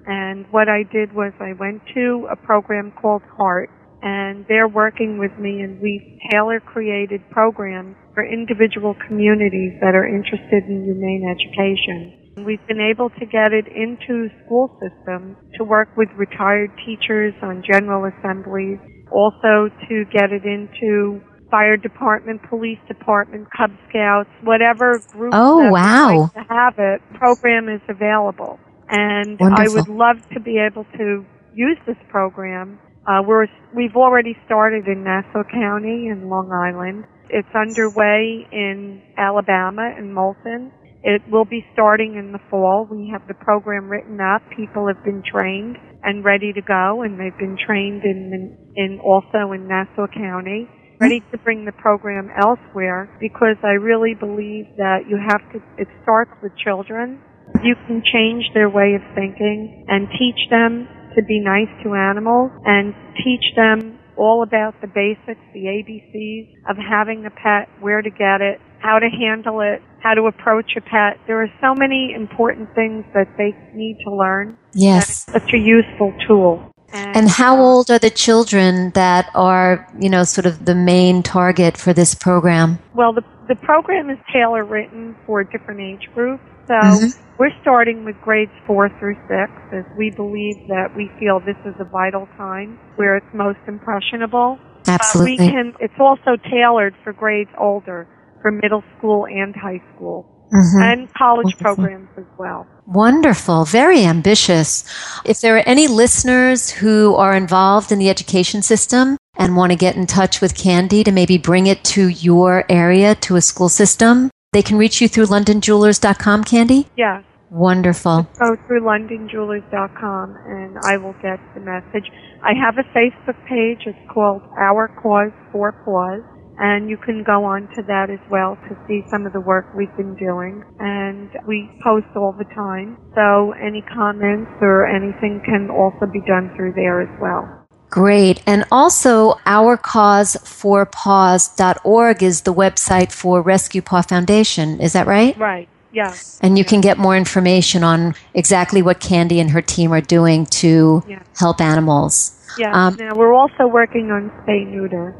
And 0.06 0.46
what 0.52 0.70
I 0.70 0.84
did 0.84 1.14
was 1.14 1.34
I 1.40 1.54
went 1.60 1.82
to 1.96 2.28
a 2.32 2.36
program 2.36 2.94
called 3.02 3.24
Heart, 3.36 3.70
and 4.02 4.46
they're 4.48 4.68
working 4.68 5.18
with 5.18 5.32
me 5.40 5.62
and 5.62 5.82
we've 5.82 6.20
tailor 6.32 6.60
created 6.60 7.22
programs 7.32 7.96
for 8.14 8.24
individual 8.24 8.96
communities 9.08 9.74
that 9.82 9.96
are 9.96 10.06
interested 10.06 10.64
in 10.70 10.86
humane 10.86 11.26
education. 11.26 12.17
We've 12.46 12.66
been 12.68 12.82
able 12.82 13.10
to 13.10 13.26
get 13.26 13.52
it 13.52 13.66
into 13.68 14.30
school 14.46 14.78
systems 14.80 15.38
to 15.58 15.64
work 15.64 15.90
with 15.98 16.10
retired 16.16 16.72
teachers 16.86 17.34
on 17.42 17.64
general 17.70 18.06
assemblies, 18.06 18.78
also 19.12 19.70
to 19.90 20.06
get 20.12 20.32
it 20.32 20.44
into 20.46 21.22
fire 21.50 21.78
department, 21.78 22.42
police 22.50 22.80
department, 22.88 23.48
Cub 23.56 23.72
Scouts, 23.90 24.30
whatever 24.44 25.00
group 25.12 25.32
Oh, 25.34 25.70
wow. 25.72 26.22
like 26.24 26.34
to 26.34 26.54
have 26.54 26.76
it, 26.78 27.02
program 27.18 27.70
is 27.70 27.82
available. 27.90 28.60
And 28.90 29.40
I 29.42 29.68
would 29.68 29.90
love 29.90 30.18
to 30.34 30.40
be 30.40 30.60
able 30.60 30.86
to 30.98 31.26
use 31.54 31.78
this 31.86 31.98
program. 32.10 32.80
Uh, 33.08 33.22
we're, 33.26 33.48
we've 33.76 33.96
already 33.96 34.36
started 34.46 34.86
in 34.88 35.04
Nassau 35.04 35.44
County 35.52 36.08
in 36.08 36.30
Long 36.30 36.52
Island. 36.52 37.06
It's 37.30 37.48
underway 37.56 38.48
in 38.52 39.02
Alabama 39.18 39.94
in 39.98 40.14
Moulton. 40.14 40.72
It 41.08 41.22
will 41.32 41.46
be 41.46 41.64
starting 41.72 42.16
in 42.20 42.34
the 42.34 42.40
fall. 42.52 42.86
We 42.92 43.08
have 43.14 43.26
the 43.30 43.34
program 43.34 43.88
written 43.88 44.20
up. 44.20 44.44
People 44.52 44.88
have 44.92 45.02
been 45.06 45.24
trained 45.24 45.78
and 46.04 46.20
ready 46.26 46.52
to 46.52 46.62
go, 46.62 47.02
and 47.02 47.18
they've 47.18 47.38
been 47.40 47.56
trained 47.56 48.04
in, 48.04 48.58
in 48.76 49.00
also 49.00 49.54
in 49.54 49.70
Nassau 49.70 50.12
County, 50.12 50.68
ready 51.00 51.24
to 51.32 51.38
bring 51.38 51.64
the 51.64 51.72
program 51.72 52.30
elsewhere. 52.36 53.08
Because 53.22 53.56
I 53.64 53.80
really 53.80 54.16
believe 54.20 54.68
that 54.76 55.08
you 55.08 55.16
have 55.16 55.40
to. 55.54 55.64
It 55.80 55.88
starts 56.04 56.32
with 56.44 56.52
children. 56.60 57.24
You 57.64 57.76
can 57.88 58.04
change 58.12 58.44
their 58.54 58.70
way 58.70 59.00
of 59.00 59.02
thinking 59.16 59.86
and 59.88 60.10
teach 60.20 60.50
them 60.52 60.90
to 61.16 61.24
be 61.24 61.40
nice 61.40 61.72
to 61.84 61.96
animals 61.96 62.52
and 62.66 62.94
teach 63.24 63.56
them 63.56 63.98
all 64.18 64.44
about 64.44 64.76
the 64.82 64.88
basics, 64.88 65.40
the 65.54 65.72
ABCs 65.72 66.70
of 66.70 66.76
having 66.76 67.26
a 67.26 67.30
pet, 67.30 67.70
where 67.80 68.02
to 68.02 68.10
get 68.10 68.42
it, 68.42 68.60
how 68.80 69.00
to 69.00 69.08
handle 69.08 69.62
it, 69.62 69.82
how 70.08 70.14
to 70.14 70.28
approach 70.28 70.72
a 70.78 70.82
pet. 70.82 71.20
There 71.28 71.42
are 71.42 71.52
so 71.60 71.76
many 71.76 72.14
important 72.14 72.74
things 72.74 73.04
that 73.14 73.28
they 73.38 73.54
need 73.74 73.98
to 74.06 74.12
learn. 74.16 74.58
Yes. 74.74 75.26
It's 75.28 75.44
such 75.44 75.54
a 75.54 75.58
useful 75.58 76.14
tool. 76.26 76.72
And 76.94 77.28
how 77.28 77.60
old 77.60 77.92
are 77.92 78.00
the 78.00 78.10
children 78.10 78.92
that 78.92 79.30
are, 79.36 79.86
you 80.00 80.10
know, 80.10 80.24
sort 80.24 80.46
of 80.46 80.64
the 80.64 80.76
main 80.76 81.22
target 81.22 81.76
for 81.76 81.92
this 81.92 82.16
program? 82.16 82.80
Well, 82.96 83.12
the 83.12 83.24
the 83.50 83.56
program 83.56 84.10
is 84.10 84.18
tailor 84.34 84.66
written 84.66 85.16
for 85.26 85.42
different 85.44 85.80
age 85.80 86.10
groups. 86.14 86.44
So 86.68 86.74
Mhm. 86.74 87.18
we're 87.38 87.56
starting 87.62 88.04
with 88.04 88.16
grades 88.22 88.52
four 88.66 88.90
through 89.00 89.16
six, 89.28 89.52
as 89.72 89.86
we 89.98 90.10
believe 90.10 90.58
that 90.68 90.96
we 90.98 91.10
feel 91.20 91.40
this 91.40 91.56
is 91.66 91.76
a 91.80 91.86
vital 91.86 92.28
time 92.38 92.78
where 92.98 93.16
it's 93.16 93.34
most 93.34 93.60
impressionable. 93.68 94.60
Absolutely. 94.88 95.38
Uh, 95.38 95.44
we 95.44 95.52
can. 95.52 95.74
It's 95.80 96.00
also 96.00 96.36
tailored 96.50 96.94
for 97.04 97.14
grades 97.14 97.52
older, 97.58 98.08
for 98.42 98.52
middle 98.52 98.84
school 98.98 99.26
and 99.26 99.56
high 99.56 99.82
school, 99.96 100.26
Mhm. 100.54 100.82
and 100.92 101.14
college 101.18 101.46
Wonderful. 101.46 101.76
programs 101.76 102.10
as 102.18 102.24
well. 102.38 102.66
Wonderful. 102.88 103.66
Very 103.66 104.06
ambitious. 104.06 104.84
If 105.26 105.42
there 105.42 105.56
are 105.58 105.64
any 105.66 105.88
listeners 105.88 106.70
who 106.72 107.16
are 107.16 107.34
involved 107.36 107.92
in 107.92 108.00
the 108.00 108.10
education 108.10 108.62
system 108.62 109.18
and 109.38 109.56
want 109.58 109.72
to 109.72 109.78
get 109.78 109.96
in 109.98 110.06
touch 110.06 110.40
with 110.42 110.56
Candy 110.56 111.04
to 111.04 111.12
maybe 111.12 111.38
bring 111.38 111.68
it 111.68 111.84
to 111.96 112.08
your 112.08 112.64
area, 112.70 113.14
to 113.16 113.36
a 113.36 113.42
school 113.42 113.70
system, 113.70 114.30
they 114.54 114.62
can 114.62 114.78
reach 114.78 115.02
you 115.02 115.08
through 115.10 115.26
londonjewelers.com, 115.26 116.44
Candy? 116.46 116.88
Yeah. 116.96 117.22
Wonderful. 117.52 118.28
Go 118.40 118.56
through 118.68 118.82
londonjewelers.com 118.82 120.36
and 120.48 120.78
I 120.86 120.98
will 120.98 121.16
get 121.22 121.40
the 121.54 121.62
message. 121.62 122.10
I 122.44 122.54
have 122.54 122.78
a 122.78 122.84
Facebook 122.98 123.38
page. 123.48 123.84
It's 123.86 123.98
called 124.14 124.42
Our 124.60 124.88
Cause 125.02 125.32
for 125.52 125.72
Paws. 125.86 126.22
And 126.60 126.90
you 126.90 126.98
can 126.98 127.24
go 127.24 127.46
on 127.46 127.68
to 127.76 127.84
that 127.84 128.10
as 128.10 128.18
well 128.32 128.58
to 128.68 128.76
see 128.88 129.04
some 129.10 129.28
of 129.28 129.34
the 129.34 129.40
work 129.40 129.68
we've 129.76 129.96
been 129.96 130.16
doing. 130.16 130.64
And 130.80 131.30
we 131.48 131.70
post 131.84 132.08
all 132.16 132.32
the 132.34 132.46
time. 132.56 132.98
So 133.14 133.52
any 133.54 133.82
comments 133.82 134.50
or 134.62 134.88
anything 134.88 135.40
can 135.46 135.70
also 135.70 136.08
be 136.12 136.22
done 136.22 136.50
through 136.56 136.74
there 136.74 137.00
as 137.02 137.10
well. 137.22 137.48
Great. 137.90 138.42
And 138.46 138.66
also, 138.70 139.36
ourcauseforpaws.org 139.46 142.22
is 142.24 142.42
the 142.42 142.54
website 142.54 143.14
for 143.14 143.42
Rescue 143.42 143.82
Paw 143.82 144.02
Foundation. 144.02 144.82
Is 144.82 144.92
that 144.94 145.08
right? 145.08 145.38
Right. 145.38 145.70
Yes. 145.94 146.38
And 146.42 146.58
you 146.58 146.66
can 146.66 146.82
get 146.82 146.98
more 146.98 147.16
information 147.16 147.84
on 147.84 148.14
exactly 148.34 148.82
what 148.82 149.00
Candy 149.00 149.40
and 149.40 149.52
her 149.52 149.62
team 149.62 149.94
are 149.94 150.02
doing 150.02 150.46
to 150.48 151.02
Yeah. 151.08 151.20
help 151.40 151.62
animals. 151.62 152.34
Yeah. 152.58 152.74
Um, 152.74 152.98
now 153.00 153.14
we're 153.16 153.34
also 153.34 153.68
working 153.68 154.12
on 154.12 154.32
spay 154.42 154.68
neuter, 154.68 155.16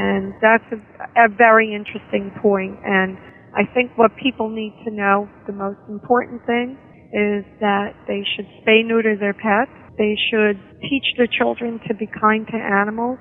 and 0.00 0.32
that's 0.40 0.64
a, 0.72 0.78
a 1.26 1.28
very 1.28 1.74
interesting 1.74 2.32
point. 2.40 2.78
And 2.84 3.18
I 3.52 3.64
think 3.74 3.92
what 3.96 4.10
people 4.16 4.48
need 4.48 4.72
to 4.84 4.90
know, 4.90 5.28
the 5.46 5.52
most 5.52 5.80
important 5.88 6.40
thing, 6.46 6.78
is 7.12 7.44
that 7.60 7.92
they 8.06 8.24
should 8.36 8.46
spay 8.62 8.86
neuter 8.86 9.16
their 9.16 9.34
pets. 9.34 9.70
They 9.98 10.16
should 10.30 10.56
teach 10.88 11.04
their 11.18 11.26
children 11.26 11.80
to 11.88 11.94
be 11.94 12.06
kind 12.06 12.46
to 12.46 12.56
animals, 12.56 13.18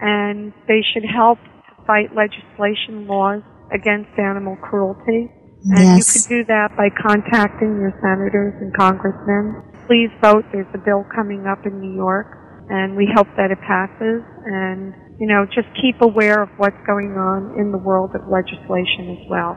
and 0.00 0.52
they 0.68 0.80
should 0.94 1.04
help 1.04 1.38
to 1.68 1.72
fight 1.86 2.14
legislation 2.14 3.06
laws 3.06 3.42
against 3.74 4.10
animal 4.18 4.56
cruelty. 4.56 5.28
And 5.64 5.78
you 5.78 6.02
Yes. 6.02 6.12
could 6.12 6.28
do 6.28 6.44
that 6.46 6.76
by 6.76 6.88
contacting 6.90 7.76
your 7.80 7.92
senators 8.02 8.54
and 8.60 8.72
congressmen. 8.74 9.62
Please 9.86 10.10
vote. 10.22 10.44
There's 10.52 10.66
a 10.74 10.78
bill 10.78 11.04
coming 11.14 11.46
up 11.46 11.66
in 11.66 11.80
New 11.80 11.94
York. 11.94 12.38
and 12.70 12.96
we 12.96 13.06
hope 13.14 13.26
that 13.36 13.50
it 13.50 13.60
passes 13.60 14.22
and, 14.46 14.94
you 15.22 15.28
know, 15.28 15.46
just 15.54 15.68
keep 15.80 16.00
aware 16.00 16.42
of 16.42 16.48
what's 16.56 16.84
going 16.84 17.12
on 17.12 17.56
in 17.56 17.70
the 17.70 17.78
world 17.78 18.12
of 18.16 18.26
legislation 18.26 19.16
as 19.16 19.30
well. 19.30 19.56